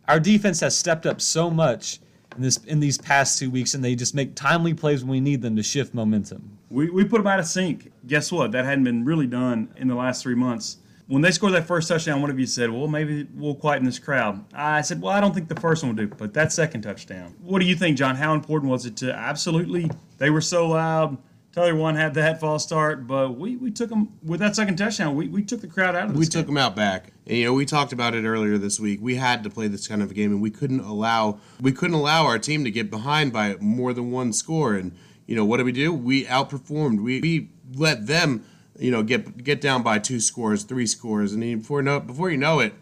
Our 0.06 0.20
defense 0.20 0.60
has 0.60 0.76
stepped 0.76 1.04
up 1.04 1.20
so 1.20 1.50
much 1.50 1.98
in 2.36 2.42
this 2.42 2.58
in 2.64 2.78
these 2.78 2.98
past 2.98 3.38
two 3.38 3.50
weeks, 3.50 3.74
and 3.74 3.84
they 3.84 3.96
just 3.96 4.14
make 4.14 4.36
timely 4.36 4.74
plays 4.74 5.02
when 5.02 5.10
we 5.10 5.20
need 5.20 5.42
them 5.42 5.56
to 5.56 5.62
shift 5.62 5.92
momentum. 5.92 6.56
We, 6.70 6.88
we 6.88 7.04
put 7.04 7.18
them 7.18 7.26
out 7.26 7.40
of 7.40 7.46
sync. 7.46 7.90
Guess 8.06 8.30
what? 8.30 8.52
That 8.52 8.64
hadn't 8.64 8.84
been 8.84 9.04
really 9.04 9.26
done 9.26 9.68
in 9.76 9.88
the 9.88 9.94
last 9.96 10.22
three 10.22 10.34
months. 10.36 10.78
When 11.12 11.20
they 11.20 11.30
scored 11.30 11.52
that 11.52 11.66
first 11.66 11.88
touchdown, 11.88 12.22
one 12.22 12.30
of 12.30 12.40
you 12.40 12.46
said, 12.46 12.70
Well, 12.70 12.88
maybe 12.88 13.28
we'll 13.34 13.54
quieten 13.54 13.84
this 13.84 13.98
crowd. 13.98 14.46
I 14.54 14.80
said, 14.80 15.02
Well, 15.02 15.12
I 15.12 15.20
don't 15.20 15.34
think 15.34 15.46
the 15.46 15.60
first 15.60 15.82
one 15.82 15.94
will 15.94 16.06
do, 16.06 16.14
but 16.16 16.32
that 16.32 16.52
second 16.52 16.80
touchdown. 16.80 17.34
What 17.42 17.58
do 17.58 17.66
you 17.66 17.76
think, 17.76 17.98
John? 17.98 18.16
How 18.16 18.32
important 18.32 18.70
was 18.72 18.86
it 18.86 18.96
to 18.98 19.12
absolutely? 19.12 19.90
They 20.16 20.30
were 20.30 20.40
so 20.40 20.68
loud. 20.68 21.18
Taylor 21.52 21.74
Lewan 21.74 21.96
had 21.96 22.14
that 22.14 22.40
false 22.40 22.62
start, 22.62 23.06
but 23.06 23.32
we, 23.38 23.56
we 23.56 23.70
took 23.70 23.90
them 23.90 24.14
with 24.22 24.40
that 24.40 24.56
second 24.56 24.76
touchdown. 24.76 25.14
We, 25.14 25.28
we 25.28 25.42
took 25.42 25.60
the 25.60 25.66
crowd 25.66 25.94
out 25.94 26.08
of 26.08 26.16
we 26.16 26.24
game. 26.24 26.30
took 26.30 26.46
them 26.46 26.56
out 26.56 26.74
back 26.74 27.12
and 27.26 27.36
you 27.36 27.44
know 27.44 27.52
we 27.52 27.66
talked 27.66 27.92
about 27.92 28.14
it 28.14 28.24
earlier 28.24 28.56
this 28.56 28.80
week 28.80 28.98
we 29.02 29.16
had 29.16 29.44
to 29.44 29.50
play 29.50 29.68
this 29.68 29.86
kind 29.86 30.02
of 30.02 30.10
a 30.10 30.14
game 30.14 30.32
and 30.32 30.40
we 30.40 30.50
couldn't 30.50 30.80
allow 30.80 31.38
we 31.60 31.72
couldn't 31.72 31.94
allow 31.94 32.24
our 32.24 32.38
team 32.38 32.64
to 32.64 32.70
get 32.70 32.90
behind 32.90 33.34
by 33.34 33.54
more 33.60 33.92
than 33.92 34.10
one 34.10 34.32
score 34.32 34.74
and 34.74 34.96
you 35.26 35.36
know 35.36 35.44
what 35.44 35.58
did 35.58 35.66
we 35.66 35.72
do 35.72 35.92
we 35.92 36.24
outperformed 36.24 37.02
we, 37.02 37.20
we 37.20 37.50
let 37.74 38.06
them 38.06 38.42
you 38.78 38.90
know 38.90 39.02
get 39.02 39.42
get 39.44 39.60
down 39.60 39.82
by 39.82 39.98
two 39.98 40.20
scores 40.20 40.62
three 40.64 40.86
scores 40.86 41.32
and 41.32 41.40
before 41.60 41.82
no 41.82 42.00
before 42.00 42.30
you 42.30 42.38
know 42.38 42.58
it 42.60 42.72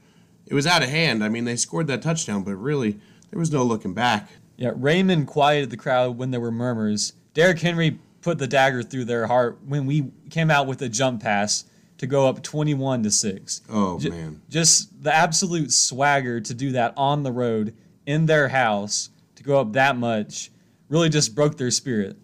it 0.47 0.55
was 0.55 0.67
out 0.67 0.83
of 0.83 0.89
hand 0.89 1.23
i 1.25 1.29
mean 1.29 1.45
they 1.45 1.57
scored 1.57 1.87
that 1.87 2.01
touchdown 2.03 2.43
but 2.43 2.55
really 2.55 2.99
there 3.31 3.39
was 3.39 3.53
no 3.53 3.63
looking 3.63 3.95
back 3.95 4.29
Yeah, 4.57 4.73
Raymond 4.77 5.27
quieted 5.27 5.71
the 5.71 5.77
crowd 5.77 6.19
when 6.19 6.31
there 6.33 6.41
were 6.41 6.51
murmurs. 6.51 7.13
Derrick 7.33 7.61
Henry 7.61 7.99
put 8.23 8.39
the 8.39 8.47
dagger 8.47 8.83
through 8.83 9.05
their 9.07 9.27
heart 9.27 9.59
when 9.67 9.87
we 9.87 10.11
came 10.31 10.51
out 10.51 10.67
with 10.67 10.83
a 10.83 10.89
jump 10.89 11.23
pass 11.23 11.65
to 11.99 12.07
go 12.07 12.27
up 12.29 12.43
21 12.43 13.03
to 13.05 13.11
6. 13.11 13.63
oh 13.71 13.99
Ju- 13.99 14.11
man 14.11 14.43
Just 14.51 15.03
the 15.03 15.15
absolute 15.15 15.73
swagger 15.73 16.41
to 16.41 16.53
do 16.55 16.73
that 16.73 16.93
on 16.97 17.23
the 17.23 17.33
road 17.33 17.73
in 18.07 18.27
their 18.27 18.49
house 18.49 19.11
to 19.37 19.43
go 19.43 19.61
up 19.61 19.73
that 19.73 19.97
much 19.97 20.51
really 20.89 21.09
just 21.09 21.35
broke 21.35 21.57
their 21.57 21.71
spirit. 21.71 22.17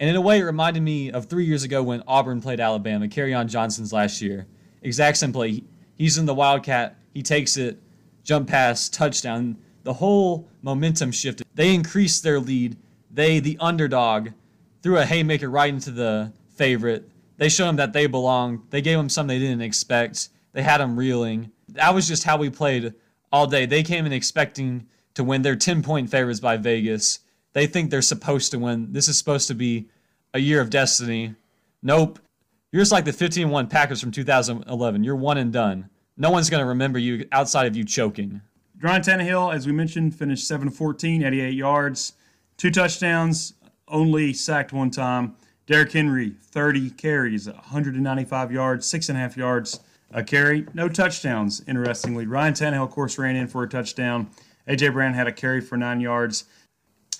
And 0.00 0.08
in 0.08 0.16
a 0.16 0.20
way, 0.20 0.38
it 0.38 0.44
reminded 0.44 0.82
me 0.82 1.10
of 1.10 1.26
three 1.26 1.44
years 1.44 1.64
ago 1.64 1.82
when 1.82 2.02
Auburn 2.06 2.40
played 2.40 2.60
Alabama, 2.60 3.08
Kerryon 3.08 3.48
Johnson's 3.48 3.92
last 3.92 4.22
year. 4.22 4.46
Exact 4.82 5.16
same 5.16 5.32
play. 5.32 5.64
He's 5.96 6.18
in 6.18 6.26
the 6.26 6.34
Wildcat, 6.34 6.96
he 7.12 7.22
takes 7.22 7.56
it, 7.56 7.80
jump 8.22 8.48
pass, 8.48 8.88
touchdown. 8.88 9.56
The 9.82 9.92
whole 9.92 10.48
momentum 10.62 11.10
shifted. 11.10 11.46
They 11.54 11.74
increased 11.74 12.22
their 12.22 12.38
lead. 12.38 12.76
They, 13.10 13.40
the 13.40 13.56
underdog, 13.58 14.28
threw 14.82 14.98
a 14.98 15.04
haymaker 15.04 15.50
right 15.50 15.72
into 15.72 15.90
the 15.90 16.32
favorite. 16.54 17.08
They 17.38 17.48
showed 17.48 17.66
them 17.66 17.76
that 17.76 17.92
they 17.92 18.06
belong. 18.06 18.66
They 18.70 18.82
gave 18.82 18.98
them 18.98 19.08
something 19.08 19.38
they 19.38 19.44
didn't 19.44 19.62
expect. 19.62 20.28
They 20.52 20.62
had 20.62 20.78
them 20.78 20.96
reeling. 20.96 21.50
That 21.70 21.94
was 21.94 22.06
just 22.06 22.24
how 22.24 22.36
we 22.36 22.50
played 22.50 22.94
all 23.32 23.46
day. 23.46 23.66
They 23.66 23.82
came 23.82 24.06
in 24.06 24.12
expecting 24.12 24.86
to 25.14 25.24
win. 25.24 25.42
They're 25.42 25.56
10 25.56 25.82
point 25.82 26.10
favorites 26.10 26.40
by 26.40 26.56
Vegas. 26.56 27.20
They 27.52 27.66
think 27.66 27.90
they're 27.90 28.02
supposed 28.02 28.50
to 28.52 28.58
win. 28.58 28.92
This 28.92 29.08
is 29.08 29.18
supposed 29.18 29.48
to 29.48 29.54
be 29.54 29.88
a 30.34 30.38
year 30.38 30.60
of 30.60 30.70
destiny. 30.70 31.34
Nope. 31.82 32.18
You're 32.72 32.82
just 32.82 32.92
like 32.92 33.04
the 33.04 33.12
15 33.12 33.48
1 33.48 33.66
Packers 33.68 34.00
from 34.00 34.10
2011. 34.10 35.04
You're 35.04 35.16
one 35.16 35.38
and 35.38 35.52
done. 35.52 35.88
No 36.16 36.30
one's 36.30 36.50
going 36.50 36.62
to 36.62 36.66
remember 36.66 36.98
you 36.98 37.26
outside 37.32 37.66
of 37.66 37.76
you 37.76 37.84
choking. 37.84 38.40
Ryan 38.80 39.02
Tannehill, 39.02 39.54
as 39.54 39.66
we 39.66 39.72
mentioned, 39.72 40.14
finished 40.14 40.46
7 40.46 40.70
14, 40.70 41.24
88 41.24 41.54
yards, 41.54 42.12
two 42.56 42.70
touchdowns, 42.70 43.54
only 43.88 44.32
sacked 44.32 44.72
one 44.72 44.90
time. 44.90 45.34
Derrick 45.66 45.92
Henry, 45.92 46.30
30 46.30 46.90
carries, 46.90 47.46
195 47.48 48.52
yards, 48.52 48.86
six 48.86 49.08
and 49.08 49.18
a 49.18 49.20
half 49.20 49.36
yards 49.36 49.80
a 50.10 50.24
carry, 50.24 50.66
no 50.72 50.88
touchdowns, 50.88 51.62
interestingly. 51.66 52.26
Ryan 52.26 52.54
Tannehill, 52.54 52.84
of 52.84 52.90
course, 52.90 53.18
ran 53.18 53.36
in 53.36 53.46
for 53.46 53.62
a 53.62 53.68
touchdown. 53.68 54.30
A.J. 54.66 54.88
Brown 54.90 55.14
had 55.14 55.26
a 55.26 55.32
carry 55.32 55.60
for 55.60 55.76
nine 55.76 56.00
yards. 56.00 56.44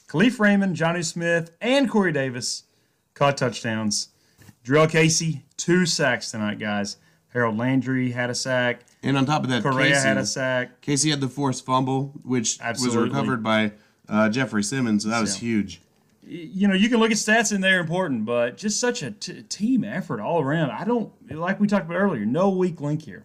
Kalif 0.08 0.38
Raymond, 0.40 0.74
Jonnu 0.76 1.04
Smith, 1.04 1.50
and 1.60 1.88
Corey 1.90 2.12
Davis 2.12 2.64
caught 3.14 3.36
touchdowns. 3.36 4.08
Jurrell 4.64 4.90
Casey, 4.90 5.44
two 5.56 5.86
sacks 5.86 6.30
tonight, 6.30 6.58
guys. 6.58 6.96
Harold 7.32 7.56
Landry 7.58 8.10
had 8.12 8.30
a 8.30 8.34
sack. 8.34 8.80
and 9.02 9.16
on 9.18 9.26
top 9.26 9.44
of 9.44 9.50
that 9.50 9.62
Correa 9.62 9.92
Casey, 9.92 10.08
had 10.08 10.16
a 10.16 10.26
sack. 10.26 10.80
Casey 10.80 11.10
had 11.10 11.20
the 11.20 11.28
forced 11.28 11.64
fumble 11.64 12.12
which 12.24 12.58
Absolutely. 12.60 13.00
was 13.00 13.08
recovered 13.10 13.42
by 13.42 13.72
uh, 14.08 14.28
jeffrey 14.30 14.62
simmons 14.62 15.02
so 15.04 15.10
that 15.10 15.20
was 15.20 15.34
Yeah. 15.36 15.40
huge 15.48 15.80
you 16.30 16.68
know, 16.68 16.74
you 16.74 16.90
can 16.90 16.98
look 17.00 17.10
at 17.10 17.16
stats 17.16 17.52
and 17.54 17.64
they're 17.64 17.80
important, 17.80 18.26
but 18.26 18.58
just 18.58 18.78
such 18.78 19.02
a 19.02 19.12
t- 19.12 19.42
team 19.44 19.82
effort 19.82 20.20
all 20.20 20.42
around. 20.42 20.70
I 20.70 20.84
don't 20.84 21.10
like 21.30 21.58
we 21.58 21.66
talked 21.66 21.86
about 21.86 21.96
earlier. 21.96 22.26
No 22.26 22.50
weak 22.50 22.82
link 22.82 23.00
here. 23.02 23.24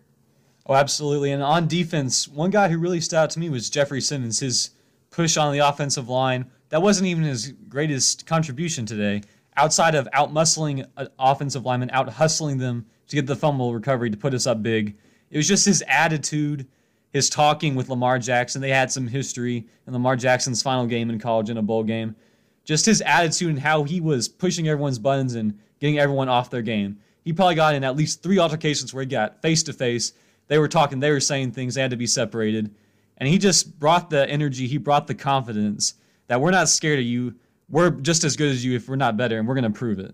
Oh, 0.65 0.73
absolutely. 0.73 1.33
And 1.33 1.43
on 1.43 1.67
defense, 1.67 2.29
one 2.29 2.49
guy 2.49 2.69
who 2.69 2.77
really 2.77 3.01
stood 3.01 3.17
out 3.17 3.29
to 3.31 3.39
me 3.41 3.49
was 3.49 3.69
Jeffrey 3.69 3.99
Simmons. 3.99 4.39
His 4.39 4.69
push 5.11 5.35
on 5.35 5.51
the 5.51 5.59
offensive 5.59 6.07
line, 6.07 6.45
that 6.73 6.81
wasn't 6.81 7.05
even 7.05 7.21
his 7.21 7.53
greatest 7.69 8.25
contribution 8.25 8.83
today. 8.83 9.21
Outside 9.57 9.93
of 9.93 10.07
out 10.12 10.33
muscling 10.33 10.83
uh, 10.97 11.05
offensive 11.19 11.63
linemen, 11.63 11.91
out 11.91 12.09
hustling 12.09 12.57
them 12.57 12.88
to 13.09 13.15
get 13.15 13.27
the 13.27 13.36
fumble 13.36 13.75
recovery 13.75 14.09
to 14.09 14.17
put 14.17 14.33
us 14.33 14.47
up 14.47 14.63
big, 14.63 14.97
it 15.29 15.38
was 15.38 15.47
just 15.47 15.67
his 15.67 15.83
attitude, 15.88 16.65
his 17.12 17.29
talking 17.29 17.75
with 17.75 17.89
Lamar 17.89 18.17
Jackson. 18.17 18.59
They 18.59 18.71
had 18.71 18.91
some 18.91 19.05
history 19.05 19.67
in 19.86 19.93
Lamar 19.93 20.15
Jackson's 20.15 20.63
final 20.63 20.88
game 20.88 21.12
in 21.12 21.19
college 21.19 21.51
in 21.51 21.57
a 21.57 21.62
bowl 21.62 21.83
game. 21.83 22.15
Just 22.65 22.88
his 22.88 23.01
attitude 23.01 23.49
and 23.49 23.59
how 23.59 23.83
he 23.83 24.01
was 24.01 24.27
pushing 24.27 24.67
everyone's 24.67 24.97
buttons 24.97 25.36
and 25.36 25.59
getting 25.79 25.99
everyone 25.99 26.27
off 26.27 26.49
their 26.49 26.63
game. 26.63 26.97
He 27.23 27.33
probably 27.33 27.53
got 27.53 27.75
in 27.75 27.83
at 27.83 27.95
least 27.95 28.23
three 28.23 28.39
altercations 28.39 28.95
where 28.95 29.03
he 29.03 29.07
got 29.07 29.43
face 29.43 29.62
to 29.62 29.73
face. 29.73 30.13
They 30.47 30.57
were 30.57 30.67
talking, 30.67 30.99
they 30.99 31.12
were 31.12 31.19
saying 31.19 31.51
things, 31.51 31.75
they 31.75 31.81
had 31.81 31.91
to 31.91 31.97
be 31.97 32.07
separated. 32.07 32.73
And 33.17 33.29
he 33.29 33.38
just 33.38 33.77
brought 33.77 34.09
the 34.09 34.27
energy, 34.27 34.65
he 34.65 34.79
brought 34.79 35.05
the 35.05 35.13
confidence 35.13 35.93
that 36.27 36.39
we're 36.41 36.51
not 36.51 36.69
scared 36.69 36.99
of 36.99 37.05
you. 37.05 37.36
We're 37.69 37.89
just 37.91 38.23
as 38.23 38.36
good 38.36 38.51
as 38.51 38.63
you 38.63 38.75
if 38.75 38.88
we're 38.88 38.95
not 38.95 39.17
better, 39.17 39.39
and 39.39 39.47
we're 39.47 39.55
going 39.55 39.71
to 39.71 39.77
prove 39.77 39.99
it. 39.99 40.13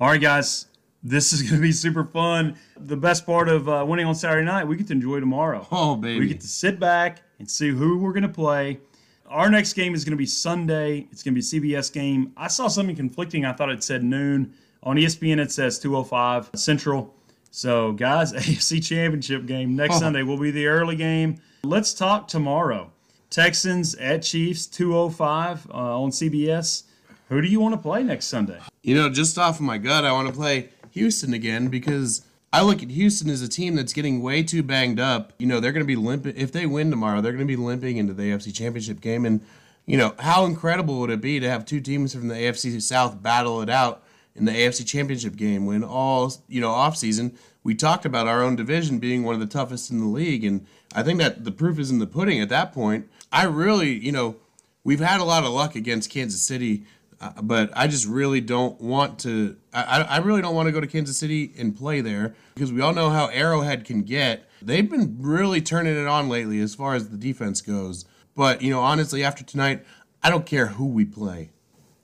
All 0.00 0.08
right, 0.08 0.20
guys, 0.20 0.66
this 1.02 1.32
is 1.32 1.42
going 1.42 1.54
to 1.56 1.60
be 1.60 1.72
super 1.72 2.04
fun. 2.04 2.56
The 2.78 2.96
best 2.96 3.26
part 3.26 3.48
of 3.48 3.68
uh, 3.68 3.84
winning 3.86 4.06
on 4.06 4.14
Saturday 4.14 4.44
night, 4.44 4.66
we 4.66 4.76
get 4.76 4.86
to 4.88 4.92
enjoy 4.92 5.20
tomorrow. 5.20 5.66
oh 5.70 5.96
baby 5.96 6.20
We 6.20 6.28
get 6.28 6.40
to 6.40 6.48
sit 6.48 6.78
back 6.80 7.22
and 7.38 7.50
see 7.50 7.68
who 7.68 7.98
we're 7.98 8.12
going 8.12 8.22
to 8.22 8.28
play. 8.28 8.80
Our 9.28 9.50
next 9.50 9.72
game 9.72 9.94
is 9.94 10.04
going 10.04 10.12
to 10.12 10.16
be 10.16 10.26
Sunday. 10.26 11.08
It's 11.10 11.22
going 11.22 11.34
to 11.34 11.40
be 11.60 11.74
a 11.74 11.76
CBS 11.80 11.92
game. 11.92 12.32
I 12.36 12.46
saw 12.48 12.68
something 12.68 12.94
conflicting. 12.94 13.44
I 13.44 13.52
thought 13.52 13.70
it 13.70 13.82
said 13.82 14.04
noon. 14.04 14.54
On 14.84 14.96
ESPN, 14.96 15.40
it 15.40 15.50
says 15.50 15.80
205 15.80 16.50
Central. 16.54 17.12
So, 17.50 17.92
guys, 17.92 18.32
AFC 18.34 18.84
Championship 18.84 19.46
game 19.46 19.74
next 19.74 19.96
Oh. 19.96 20.00
Sunday 20.00 20.22
will 20.22 20.38
be 20.38 20.52
the 20.52 20.66
early 20.66 20.94
game. 20.94 21.40
Let's 21.64 21.92
talk 21.92 22.28
tomorrow. 22.28 22.92
Texans 23.30 23.94
at 23.96 24.22
Chiefs 24.22 24.66
205 24.66 25.70
uh, 25.70 25.72
on 25.72 26.10
CBS. 26.10 26.84
Who 27.28 27.40
do 27.40 27.48
you 27.48 27.60
want 27.60 27.74
to 27.74 27.80
play 27.80 28.02
next 28.02 28.26
Sunday? 28.26 28.60
You 28.82 28.94
know, 28.94 29.10
just 29.10 29.36
off 29.36 29.56
of 29.56 29.62
my 29.62 29.78
gut, 29.78 30.04
I 30.04 30.12
want 30.12 30.28
to 30.28 30.34
play 30.34 30.70
Houston 30.92 31.34
again 31.34 31.68
because 31.68 32.24
I 32.52 32.62
look 32.62 32.82
at 32.82 32.90
Houston 32.90 33.28
as 33.28 33.42
a 33.42 33.48
team 33.48 33.74
that's 33.74 33.92
getting 33.92 34.22
way 34.22 34.42
too 34.42 34.62
banged 34.62 35.00
up. 35.00 35.32
You 35.38 35.46
know, 35.46 35.58
they're 35.58 35.72
going 35.72 35.84
to 35.84 35.86
be 35.86 35.96
limping. 35.96 36.36
If 36.36 36.52
they 36.52 36.66
win 36.66 36.90
tomorrow, 36.90 37.20
they're 37.20 37.32
going 37.32 37.46
to 37.46 37.56
be 37.56 37.60
limping 37.60 37.96
into 37.96 38.14
the 38.14 38.24
AFC 38.24 38.54
Championship 38.54 39.00
game. 39.00 39.26
And, 39.26 39.40
you 39.86 39.96
know, 39.96 40.14
how 40.20 40.44
incredible 40.44 41.00
would 41.00 41.10
it 41.10 41.20
be 41.20 41.40
to 41.40 41.48
have 41.48 41.64
two 41.64 41.80
teams 41.80 42.14
from 42.14 42.28
the 42.28 42.34
AFC 42.34 42.80
South 42.80 43.20
battle 43.22 43.60
it 43.60 43.68
out 43.68 44.04
in 44.36 44.44
the 44.44 44.52
AFC 44.52 44.86
Championship 44.86 45.34
game 45.34 45.66
when 45.66 45.82
all, 45.82 46.32
you 46.48 46.60
know, 46.60 46.70
offseason 46.70 47.36
we 47.66 47.74
talked 47.74 48.04
about 48.04 48.28
our 48.28 48.44
own 48.44 48.54
division 48.54 49.00
being 49.00 49.24
one 49.24 49.34
of 49.34 49.40
the 49.40 49.46
toughest 49.46 49.90
in 49.90 49.98
the 49.98 50.06
league. 50.06 50.44
And 50.44 50.64
I 50.94 51.02
think 51.02 51.18
that 51.18 51.42
the 51.42 51.50
proof 51.50 51.80
is 51.80 51.90
in 51.90 51.98
the 51.98 52.06
pudding 52.06 52.40
at 52.40 52.48
that 52.50 52.72
point. 52.72 53.08
I 53.36 53.44
really, 53.44 53.92
you 53.92 54.12
know, 54.12 54.36
we've 54.82 55.00
had 55.00 55.20
a 55.20 55.24
lot 55.24 55.44
of 55.44 55.50
luck 55.50 55.76
against 55.76 56.08
Kansas 56.08 56.40
City, 56.40 56.84
uh, 57.20 57.42
but 57.42 57.70
I 57.74 57.86
just 57.86 58.06
really 58.06 58.40
don't 58.40 58.80
want 58.80 59.18
to. 59.20 59.58
I, 59.74 59.82
I 59.82 60.00
I 60.00 60.16
really 60.18 60.40
don't 60.40 60.54
want 60.54 60.68
to 60.68 60.72
go 60.72 60.80
to 60.80 60.86
Kansas 60.86 61.18
City 61.18 61.52
and 61.58 61.76
play 61.76 62.00
there 62.00 62.34
because 62.54 62.72
we 62.72 62.80
all 62.80 62.94
know 62.94 63.10
how 63.10 63.26
Arrowhead 63.26 63.84
can 63.84 64.04
get. 64.04 64.48
They've 64.62 64.88
been 64.90 65.18
really 65.20 65.60
turning 65.60 65.96
it 65.96 66.06
on 66.06 66.30
lately 66.30 66.60
as 66.60 66.74
far 66.74 66.94
as 66.94 67.10
the 67.10 67.18
defense 67.18 67.60
goes. 67.60 68.06
But, 68.34 68.62
you 68.62 68.70
know, 68.70 68.80
honestly, 68.80 69.22
after 69.22 69.44
tonight, 69.44 69.84
I 70.22 70.30
don't 70.30 70.46
care 70.46 70.68
who 70.68 70.86
we 70.86 71.04
play. 71.04 71.50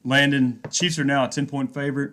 Landon, 0.05 0.61
Chiefs 0.71 0.99
are 0.99 1.05
now 1.05 1.25
a 1.25 1.29
10 1.29 1.47
point 1.47 1.73
favorite. 1.73 2.13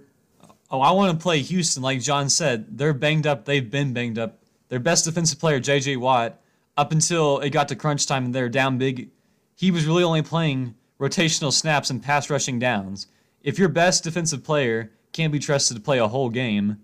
Oh, 0.72 0.80
I 0.80 0.92
want 0.92 1.18
to 1.18 1.22
play 1.22 1.42
Houston. 1.42 1.84
Like 1.84 2.00
John 2.00 2.30
said, 2.30 2.78
they're 2.78 2.94
banged 2.94 3.28
up. 3.28 3.44
They've 3.44 3.70
been 3.70 3.92
banged 3.92 4.18
up. 4.18 4.40
Their 4.70 4.80
best 4.80 5.04
defensive 5.04 5.40
player, 5.40 5.60
J.J. 5.60 5.98
Watt, 5.98 6.40
up 6.80 6.94
until 6.94 7.40
it 7.40 7.50
got 7.50 7.68
to 7.68 7.76
crunch 7.76 8.08
time 8.08 8.24
and 8.24 8.34
they're 8.34 8.48
down 8.48 8.78
big, 8.78 9.10
he 9.54 9.70
was 9.70 9.86
really 9.86 10.04
only 10.04 10.22
playing 10.22 10.76
rotational 10.98 11.52
snaps 11.52 11.90
and 11.90 12.02
pass 12.02 12.30
rushing 12.30 12.58
downs. 12.58 13.08
If 13.42 13.60
your 13.60 13.68
best 13.68 14.06
defensive 14.06 14.46
player 14.46 14.92
can't 15.12 15.34
be 15.34 15.40
trusted 15.40 15.76
to 15.76 15.84
play 15.84 15.98
a 16.00 16.08
whole 16.08 16.30
game, 16.30 16.78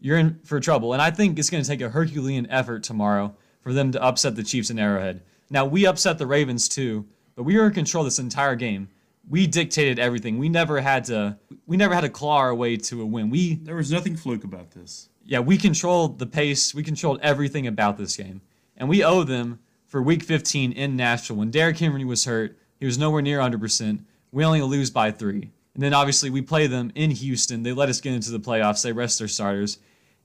you're 0.00 0.16
in 0.16 0.40
for 0.42 0.58
trouble. 0.58 0.94
And 0.94 1.02
I 1.02 1.10
think 1.10 1.38
it's 1.38 1.50
going 1.50 1.62
to 1.62 1.68
take 1.68 1.82
a 1.82 1.90
Herculean 1.90 2.50
effort 2.50 2.82
tomorrow 2.82 3.34
for 3.60 3.74
them 3.74 3.92
to 3.92 4.02
upset 4.02 4.36
the 4.36 4.42
Chiefs 4.42 4.70
in 4.70 4.78
Arrowhead. 4.78 5.20
Now, 5.50 5.66
we 5.66 5.86
upset 5.86 6.16
the 6.16 6.26
Ravens 6.26 6.66
too, 6.66 7.04
but 7.36 7.42
we 7.42 7.58
were 7.58 7.66
in 7.66 7.74
control 7.74 8.04
this 8.04 8.18
entire 8.18 8.56
game. 8.56 8.88
We 9.28 9.46
dictated 9.46 9.98
everything. 9.98 10.38
We 10.38 10.48
never 10.48 10.80
had 10.80 11.04
to 11.04 11.38
we 11.66 11.76
never 11.76 11.94
had 11.94 12.00
to 12.00 12.08
claw 12.08 12.38
our 12.38 12.54
way 12.54 12.78
to 12.78 13.02
a 13.02 13.06
win. 13.06 13.28
We 13.28 13.56
There 13.56 13.76
was 13.76 13.92
nothing 13.92 14.16
fluke 14.16 14.44
about 14.44 14.70
this. 14.70 15.10
yeah, 15.24 15.40
we 15.40 15.58
controlled 15.58 16.18
the 16.18 16.26
pace. 16.26 16.74
We 16.74 16.82
controlled 16.82 17.20
everything 17.22 17.66
about 17.66 17.98
this 17.98 18.16
game. 18.16 18.40
And 18.82 18.88
we 18.88 19.04
owe 19.04 19.22
them 19.22 19.60
for 19.86 20.02
week 20.02 20.24
15 20.24 20.72
in 20.72 20.96
Nashville. 20.96 21.36
When 21.36 21.52
Derrick 21.52 21.78
Henry 21.78 22.04
was 22.04 22.24
hurt, 22.24 22.58
he 22.80 22.84
was 22.84 22.98
nowhere 22.98 23.22
near 23.22 23.38
100%. 23.38 24.00
We 24.32 24.44
only 24.44 24.60
lose 24.60 24.90
by 24.90 25.12
three. 25.12 25.52
And 25.74 25.82
then 25.84 25.94
obviously 25.94 26.30
we 26.30 26.42
play 26.42 26.66
them 26.66 26.90
in 26.96 27.12
Houston. 27.12 27.62
They 27.62 27.72
let 27.72 27.88
us 27.88 28.00
get 28.00 28.12
into 28.12 28.32
the 28.32 28.40
playoffs. 28.40 28.82
They 28.82 28.90
rest 28.90 29.20
their 29.20 29.28
starters. 29.28 29.78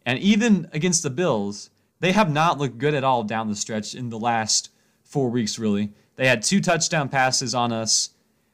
And 0.07 0.17
even 0.17 0.67
against 0.73 1.03
the 1.03 1.11
Bills, 1.11 1.69
they 1.99 2.13
have 2.13 2.31
not 2.31 2.57
looked 2.57 2.79
good 2.79 2.95
at 2.95 3.03
all 3.03 3.21
down 3.21 3.47
the 3.47 3.55
stretch 3.55 3.93
in 3.93 4.09
the 4.09 4.17
last 4.17 4.71
four 5.03 5.29
weeks, 5.29 5.59
really. 5.59 5.91
They 6.15 6.25
had 6.25 6.41
two 6.41 6.59
touchdown 6.59 7.09
passes 7.09 7.53
on 7.53 7.71
us. 7.71 8.09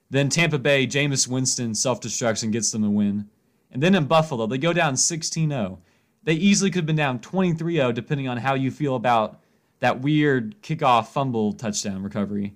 Then 0.10 0.28
Tampa 0.28 0.60
Bay, 0.60 0.86
Jameis 0.86 1.30
Winston 1.30 1.74
self 1.74 2.02
destructs 2.02 2.44
and 2.44 2.52
gets 2.52 2.72
them 2.72 2.84
a 2.84 2.90
win. 2.90 3.30
And 3.72 3.82
then 3.82 3.96
in 3.96 4.04
Buffalo, 4.04 4.48
they 4.48 4.58
go 4.58 4.74
down 4.74 4.98
16 4.98 5.50
0. 5.50 5.80
They 6.24 6.34
easily 6.34 6.72
could 6.72 6.80
have 6.80 6.86
been 6.88 6.98
down 6.98 7.20
23 7.20 7.76
0, 7.76 7.94
depending 7.94 8.28
on 8.28 8.36
how 8.36 8.56
you 8.56 8.70
feel 8.70 8.98
about 8.98 9.40
that 9.84 10.00
weird 10.00 10.56
kickoff 10.62 11.08
fumble 11.08 11.52
touchdown 11.52 12.02
recovery. 12.04 12.56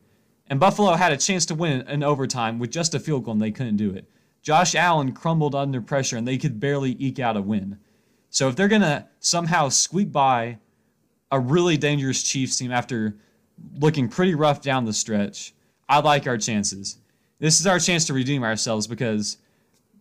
And 0.50 0.62
Buffalo 0.62 0.94
had 0.94 1.12
a 1.12 1.18
chance 1.18 1.46
to 1.48 1.56
win 1.56 1.86
in 1.86 2.02
overtime 2.02 2.58
with 2.58 2.72
just 2.72 2.96
a 2.96 3.02
field 3.02 3.26
goal, 3.26 3.34
and 3.34 3.42
they 3.42 3.52
couldn't 3.52 3.76
do 3.76 3.92
it. 3.92 4.10
Josh 4.42 4.76
Allen 4.76 5.12
crumbled 5.12 5.54
under 5.54 5.82
pressure, 5.82 6.16
and 6.16 6.26
they 6.26 6.38
could 6.38 6.58
barely 6.58 6.96
eke 7.00 7.20
out 7.20 7.36
a 7.36 7.42
win. 7.42 7.80
So 8.30 8.48
if 8.48 8.56
they're 8.56 8.70
going 8.70 8.82
to 8.82 9.06
somehow 9.20 9.68
squeak 9.68 10.10
by 10.10 10.60
a 11.30 11.38
really 11.38 11.76
dangerous 11.76 12.24
Chiefs 12.24 12.58
team 12.58 12.72
after 12.72 13.18
looking 13.78 14.08
pretty 14.08 14.34
rough 14.34 14.62
down 14.62 14.86
the 14.86 14.94
stretch, 14.94 15.54
I 15.90 16.00
like 16.00 16.28
our 16.28 16.38
chances. 16.38 16.98
This 17.40 17.60
is 17.60 17.68
our 17.68 17.78
chance 17.78 18.06
to 18.06 18.14
redeem 18.14 18.46
ourselves 18.46 18.88
because 18.88 19.36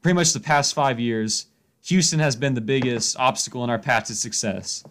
pretty 0.00 0.14
much 0.14 0.32
the 0.32 0.38
past 0.38 0.74
five 0.74 1.00
years, 1.00 1.46
Houston 1.86 2.20
has 2.20 2.36
been 2.36 2.54
the 2.54 2.60
biggest 2.60 3.18
obstacle 3.18 3.64
in 3.64 3.70
our 3.70 3.80
path 3.80 4.04
to 4.04 4.14
success. 4.14 4.84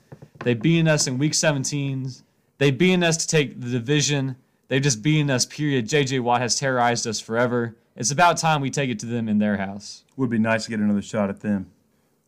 They've 0.43 0.61
beaten 0.61 0.87
us 0.87 1.07
in 1.07 1.17
week 1.17 1.31
17s. 1.31 2.21
They've 2.57 2.77
beaten 2.77 3.03
us 3.03 3.17
to 3.17 3.27
take 3.27 3.59
the 3.59 3.69
division. 3.69 4.37
They've 4.67 4.81
just 4.81 5.01
beaten 5.01 5.29
us, 5.29 5.45
period. 5.45 5.87
JJ 5.87 6.21
Watt 6.21 6.41
has 6.41 6.57
terrorized 6.57 7.05
us 7.05 7.19
forever. 7.19 7.75
It's 7.95 8.11
about 8.11 8.37
time 8.37 8.61
we 8.61 8.69
take 8.69 8.89
it 8.89 8.99
to 8.99 9.05
them 9.05 9.29
in 9.29 9.39
their 9.39 9.57
house. 9.57 10.03
Would 10.17 10.29
be 10.29 10.39
nice 10.39 10.65
to 10.65 10.69
get 10.71 10.79
another 10.79 11.01
shot 11.01 11.29
at 11.29 11.41
them. 11.41 11.71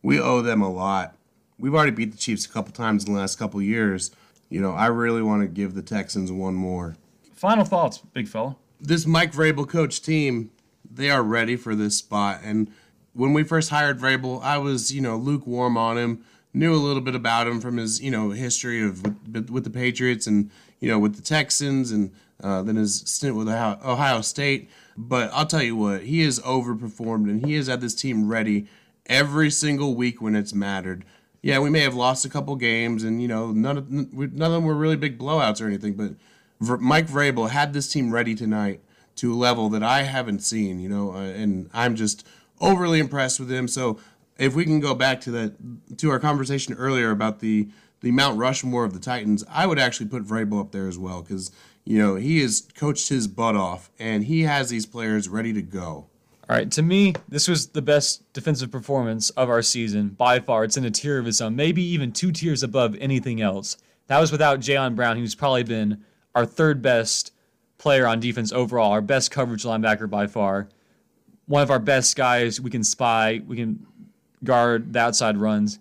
We 0.02 0.20
owe 0.20 0.42
them 0.42 0.62
a 0.62 0.70
lot. 0.70 1.16
We've 1.58 1.74
already 1.74 1.90
beat 1.90 2.12
the 2.12 2.18
Chiefs 2.18 2.46
a 2.46 2.48
couple 2.48 2.72
times 2.72 3.04
in 3.04 3.12
the 3.12 3.18
last 3.18 3.38
couple 3.38 3.60
years. 3.60 4.10
You 4.48 4.60
know, 4.60 4.72
I 4.72 4.86
really 4.86 5.22
want 5.22 5.42
to 5.42 5.48
give 5.48 5.74
the 5.74 5.82
Texans 5.82 6.30
one 6.30 6.54
more. 6.54 6.96
Final 7.34 7.64
thoughts, 7.64 7.98
big 7.98 8.28
fella. 8.28 8.56
This 8.80 9.06
Mike 9.06 9.32
Vrabel 9.32 9.68
coach 9.68 10.00
team, 10.00 10.50
they 10.90 11.10
are 11.10 11.22
ready 11.22 11.56
for 11.56 11.74
this 11.74 11.96
spot. 11.96 12.40
And 12.44 12.70
when 13.12 13.32
we 13.32 13.42
first 13.42 13.70
hired 13.70 13.98
Vrabel, 13.98 14.42
I 14.42 14.58
was, 14.58 14.92
you 14.92 15.00
know, 15.00 15.16
lukewarm 15.16 15.76
on 15.76 15.98
him. 15.98 16.24
Knew 16.58 16.74
a 16.74 16.76
little 16.76 17.00
bit 17.00 17.14
about 17.14 17.46
him 17.46 17.60
from 17.60 17.76
his, 17.76 18.02
you 18.02 18.10
know, 18.10 18.30
history 18.30 18.82
of 18.82 19.04
with, 19.32 19.48
with 19.48 19.62
the 19.62 19.70
Patriots 19.70 20.26
and 20.26 20.50
you 20.80 20.88
know 20.88 20.98
with 20.98 21.14
the 21.14 21.22
Texans 21.22 21.92
and 21.92 22.12
uh, 22.42 22.62
then 22.62 22.74
his 22.74 22.96
stint 23.06 23.36
with 23.36 23.48
Ohio, 23.48 24.20
State. 24.22 24.68
But 24.96 25.30
I'll 25.32 25.46
tell 25.46 25.62
you 25.62 25.76
what, 25.76 26.02
he 26.02 26.22
has 26.22 26.40
overperformed 26.40 27.30
and 27.30 27.46
he 27.46 27.54
has 27.54 27.68
had 27.68 27.80
this 27.80 27.94
team 27.94 28.28
ready 28.28 28.66
every 29.06 29.50
single 29.50 29.94
week 29.94 30.20
when 30.20 30.34
it's 30.34 30.52
mattered. 30.52 31.04
Yeah, 31.42 31.60
we 31.60 31.70
may 31.70 31.78
have 31.82 31.94
lost 31.94 32.24
a 32.24 32.28
couple 32.28 32.56
games, 32.56 33.04
and 33.04 33.22
you 33.22 33.28
know 33.28 33.52
none 33.52 33.78
of 33.78 33.88
none 33.88 34.18
of 34.18 34.52
them 34.52 34.64
were 34.64 34.74
really 34.74 34.96
big 34.96 35.16
blowouts 35.16 35.62
or 35.62 35.68
anything. 35.68 35.94
But 35.94 36.80
Mike 36.80 37.06
Vrabel 37.06 37.50
had 37.50 37.72
this 37.72 37.86
team 37.86 38.10
ready 38.10 38.34
tonight 38.34 38.80
to 39.14 39.32
a 39.32 39.36
level 39.36 39.68
that 39.68 39.84
I 39.84 40.02
haven't 40.02 40.40
seen. 40.40 40.80
You 40.80 40.88
know, 40.88 41.12
uh, 41.12 41.18
and 41.18 41.70
I'm 41.72 41.94
just 41.94 42.26
overly 42.60 42.98
impressed 42.98 43.38
with 43.38 43.48
him. 43.48 43.68
So 43.68 44.00
if 44.38 44.54
we 44.54 44.64
can 44.64 44.80
go 44.80 44.94
back 44.94 45.20
to 45.22 45.30
that 45.32 45.98
to 45.98 46.10
our 46.10 46.18
conversation 46.18 46.74
earlier 46.74 47.10
about 47.10 47.40
the 47.40 47.68
the 48.00 48.12
Mount 48.12 48.38
Rushmore 48.38 48.84
of 48.84 48.94
the 48.94 49.00
Titans, 49.00 49.44
I 49.50 49.66
would 49.66 49.78
actually 49.78 50.06
put 50.06 50.24
Vrabel 50.24 50.60
up 50.60 50.70
there 50.70 50.86
as 50.86 50.98
well 50.98 51.22
because 51.22 51.50
you 51.84 51.98
know 51.98 52.14
he 52.14 52.40
has 52.40 52.66
coached 52.74 53.08
his 53.08 53.26
butt 53.26 53.56
off 53.56 53.90
and 53.98 54.24
he 54.24 54.42
has 54.42 54.70
these 54.70 54.86
players 54.86 55.28
ready 55.28 55.52
to 55.52 55.62
go. 55.62 56.06
All 56.50 56.56
right, 56.56 56.70
to 56.72 56.82
me, 56.82 57.12
this 57.28 57.46
was 57.46 57.68
the 57.68 57.82
best 57.82 58.32
defensive 58.32 58.70
performance 58.70 59.28
of 59.30 59.50
our 59.50 59.60
season 59.60 60.10
by 60.10 60.40
far. 60.40 60.64
It's 60.64 60.78
in 60.78 60.84
a 60.86 60.90
tier 60.90 61.18
of 61.18 61.26
its 61.26 61.42
own, 61.42 61.56
maybe 61.56 61.82
even 61.82 62.10
two 62.10 62.32
tiers 62.32 62.62
above 62.62 62.96
anything 63.00 63.42
else. 63.42 63.76
That 64.06 64.18
was 64.18 64.32
without 64.32 64.60
Jayon 64.60 64.96
Brown, 64.96 65.18
who's 65.18 65.34
probably 65.34 65.64
been 65.64 66.02
our 66.34 66.46
third 66.46 66.80
best 66.80 67.32
player 67.76 68.06
on 68.06 68.18
defense 68.18 68.50
overall, 68.50 68.92
our 68.92 69.02
best 69.02 69.30
coverage 69.30 69.64
linebacker 69.64 70.08
by 70.08 70.26
far, 70.26 70.70
one 71.44 71.62
of 71.62 71.70
our 71.70 71.78
best 71.78 72.16
guys. 72.16 72.62
We 72.62 72.70
can 72.70 72.82
spy, 72.82 73.42
we 73.46 73.56
can 73.56 73.86
guard 74.44 74.92
the 74.92 75.00
outside 75.00 75.36
runs. 75.36 75.78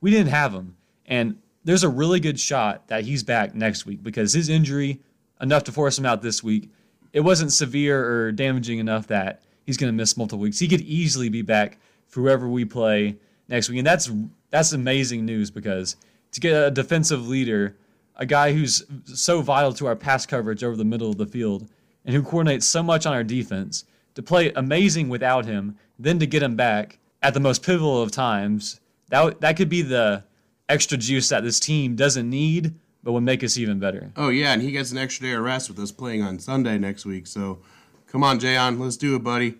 We 0.00 0.10
didn't 0.10 0.30
have 0.30 0.52
him, 0.52 0.76
and 1.06 1.36
there's 1.64 1.84
a 1.84 1.88
really 1.88 2.20
good 2.20 2.40
shot 2.40 2.88
that 2.88 3.04
he's 3.04 3.22
back 3.22 3.54
next 3.54 3.86
week 3.86 4.02
because 4.02 4.32
his 4.32 4.48
injury, 4.48 5.00
enough 5.40 5.64
to 5.64 5.72
force 5.72 5.98
him 5.98 6.06
out 6.06 6.22
this 6.22 6.42
week, 6.42 6.70
it 7.12 7.20
wasn't 7.20 7.52
severe 7.52 8.04
or 8.04 8.32
damaging 8.32 8.78
enough 8.78 9.06
that 9.08 9.42
he's 9.66 9.76
going 9.76 9.92
to 9.92 9.96
miss 9.96 10.16
multiple 10.16 10.38
weeks. 10.38 10.58
He 10.58 10.68
could 10.68 10.80
easily 10.80 11.28
be 11.28 11.42
back 11.42 11.78
for 12.06 12.20
whoever 12.20 12.48
we 12.48 12.64
play 12.64 13.16
next 13.48 13.68
week, 13.68 13.78
and 13.78 13.86
that's 13.86 14.10
that's 14.50 14.72
amazing 14.72 15.24
news 15.24 15.50
because 15.50 15.96
to 16.32 16.40
get 16.40 16.52
a 16.52 16.70
defensive 16.70 17.28
leader, 17.28 17.76
a 18.16 18.26
guy 18.26 18.52
who's 18.52 18.84
so 19.04 19.42
vital 19.42 19.72
to 19.74 19.86
our 19.86 19.96
pass 19.96 20.26
coverage 20.26 20.64
over 20.64 20.76
the 20.76 20.84
middle 20.84 21.10
of 21.10 21.18
the 21.18 21.26
field, 21.26 21.68
and 22.04 22.14
who 22.14 22.22
coordinates 22.22 22.66
so 22.66 22.82
much 22.82 23.06
on 23.06 23.12
our 23.12 23.24
defense, 23.24 23.84
to 24.14 24.22
play 24.22 24.52
amazing 24.56 25.08
without 25.08 25.44
him, 25.44 25.76
then 25.98 26.18
to 26.18 26.26
get 26.26 26.42
him 26.42 26.56
back 26.56 26.98
at 27.22 27.34
the 27.34 27.40
most 27.40 27.64
pivotal 27.64 28.02
of 28.02 28.10
times, 28.10 28.80
that 29.08 29.40
that 29.40 29.56
could 29.56 29.68
be 29.68 29.82
the 29.82 30.24
extra 30.68 30.96
juice 30.96 31.28
that 31.28 31.42
this 31.42 31.60
team 31.60 31.96
doesn't 31.96 32.28
need, 32.28 32.74
but 33.02 33.12
would 33.12 33.22
make 33.22 33.42
us 33.42 33.56
even 33.58 33.78
better. 33.78 34.12
Oh 34.16 34.28
yeah, 34.28 34.52
and 34.52 34.62
he 34.62 34.70
gets 34.70 34.92
an 34.92 34.98
extra 34.98 35.26
day 35.26 35.32
of 35.32 35.42
rest 35.42 35.68
with 35.68 35.78
us 35.78 35.92
playing 35.92 36.22
on 36.22 36.38
Sunday 36.38 36.78
next 36.78 37.04
week. 37.04 37.26
So, 37.26 37.58
come 38.06 38.22
on, 38.22 38.38
Jayon, 38.38 38.78
let's 38.78 38.96
do 38.96 39.16
it, 39.16 39.24
buddy. 39.24 39.56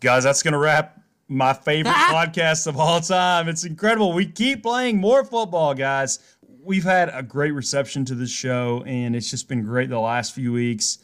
Guys, 0.00 0.24
that's 0.24 0.42
going 0.42 0.52
to 0.52 0.58
wrap 0.58 1.00
my 1.28 1.52
favorite 1.52 1.92
podcast 1.94 2.66
of 2.66 2.76
all 2.78 3.00
time. 3.00 3.48
It's 3.48 3.64
incredible. 3.64 4.12
We 4.12 4.26
keep 4.26 4.62
playing 4.62 4.98
more 4.98 5.24
football, 5.24 5.74
guys. 5.74 6.18
We've 6.62 6.84
had 6.84 7.10
a 7.12 7.22
great 7.22 7.52
reception 7.52 8.04
to 8.06 8.14
this 8.14 8.30
show, 8.30 8.82
and 8.86 9.16
it's 9.16 9.30
just 9.30 9.48
been 9.48 9.64
great 9.64 9.88
the 9.88 9.98
last 9.98 10.34
few 10.34 10.52
weeks. 10.52 10.98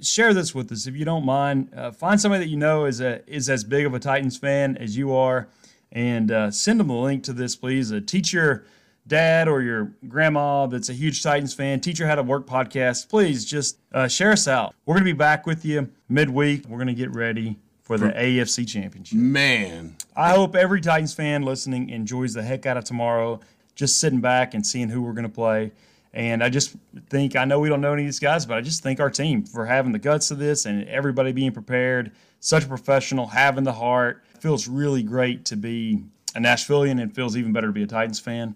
Share 0.00 0.32
this 0.32 0.54
with 0.54 0.72
us 0.72 0.86
if 0.86 0.96
you 0.96 1.04
don't 1.04 1.24
mind. 1.24 1.70
Uh, 1.76 1.90
find 1.90 2.20
somebody 2.20 2.44
that 2.44 2.50
you 2.50 2.56
know 2.56 2.86
is 2.86 3.00
a, 3.00 3.20
is 3.30 3.50
as 3.50 3.64
big 3.64 3.84
of 3.84 3.94
a 3.94 3.98
Titans 3.98 4.36
fan 4.36 4.76
as 4.78 4.96
you 4.96 5.14
are, 5.14 5.48
and 5.90 6.30
uh, 6.30 6.50
send 6.50 6.80
them 6.80 6.90
a 6.90 7.00
link 7.00 7.24
to 7.24 7.32
this, 7.32 7.56
please. 7.56 7.92
Uh, 7.92 8.00
teach 8.04 8.32
your 8.32 8.64
dad 9.06 9.48
or 9.48 9.62
your 9.62 9.92
grandma 10.08 10.66
that's 10.66 10.88
a 10.88 10.94
huge 10.94 11.22
Titans 11.22 11.52
fan. 11.54 11.80
Teach 11.80 11.98
her 11.98 12.06
how 12.06 12.14
to 12.14 12.22
work 12.22 12.46
podcast. 12.46 13.08
Please 13.08 13.44
just 13.44 13.78
uh, 13.92 14.08
share 14.08 14.32
us 14.32 14.48
out. 14.48 14.74
We're 14.86 14.94
going 14.94 15.04
to 15.04 15.12
be 15.12 15.18
back 15.18 15.46
with 15.46 15.64
you 15.64 15.90
midweek. 16.08 16.66
We're 16.66 16.78
going 16.78 16.86
to 16.88 16.94
get 16.94 17.14
ready 17.14 17.58
for 17.82 17.98
the 17.98 18.08
AFC 18.08 18.66
Championship. 18.66 19.18
Man, 19.18 19.96
I 20.16 20.30
hope 20.30 20.54
every 20.54 20.80
Titans 20.80 21.14
fan 21.14 21.42
listening 21.42 21.90
enjoys 21.90 22.32
the 22.32 22.42
heck 22.42 22.64
out 22.64 22.76
of 22.76 22.84
tomorrow, 22.84 23.40
just 23.74 24.00
sitting 24.00 24.20
back 24.20 24.54
and 24.54 24.66
seeing 24.66 24.88
who 24.88 25.02
we're 25.02 25.12
going 25.12 25.24
to 25.24 25.28
play. 25.28 25.72
And 26.14 26.44
I 26.44 26.50
just 26.50 26.76
think, 27.08 27.36
I 27.36 27.44
know 27.44 27.58
we 27.58 27.68
don't 27.68 27.80
know 27.80 27.92
any 27.92 28.02
of 28.02 28.06
these 28.06 28.18
guys, 28.18 28.44
but 28.44 28.58
I 28.58 28.60
just 28.60 28.82
thank 28.82 29.00
our 29.00 29.08
team 29.08 29.44
for 29.44 29.64
having 29.64 29.92
the 29.92 29.98
guts 29.98 30.30
of 30.30 30.38
this 30.38 30.66
and 30.66 30.86
everybody 30.88 31.32
being 31.32 31.52
prepared. 31.52 32.12
Such 32.40 32.64
a 32.64 32.68
professional, 32.68 33.26
having 33.26 33.64
the 33.64 33.72
heart. 33.72 34.22
It 34.34 34.42
feels 34.42 34.68
really 34.68 35.02
great 35.02 35.44
to 35.46 35.56
be 35.56 36.02
a 36.34 36.40
Nashvilleian 36.40 36.92
and 36.92 37.00
it 37.00 37.14
feels 37.14 37.36
even 37.36 37.52
better 37.52 37.68
to 37.68 37.72
be 37.72 37.82
a 37.82 37.86
Titans 37.86 38.20
fan. 38.20 38.54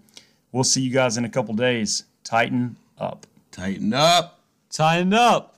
We'll 0.53 0.65
see 0.65 0.83
you 0.83 0.91
guys 0.91 1.17
in 1.17 1.25
a 1.25 1.29
couple 1.29 1.55
days. 1.55 2.05
Tighten 2.25 2.77
up. 2.99 3.27
tighten 3.51 3.95
up. 3.95 4.41
Tighten 4.71 5.15
up. 5.15 5.56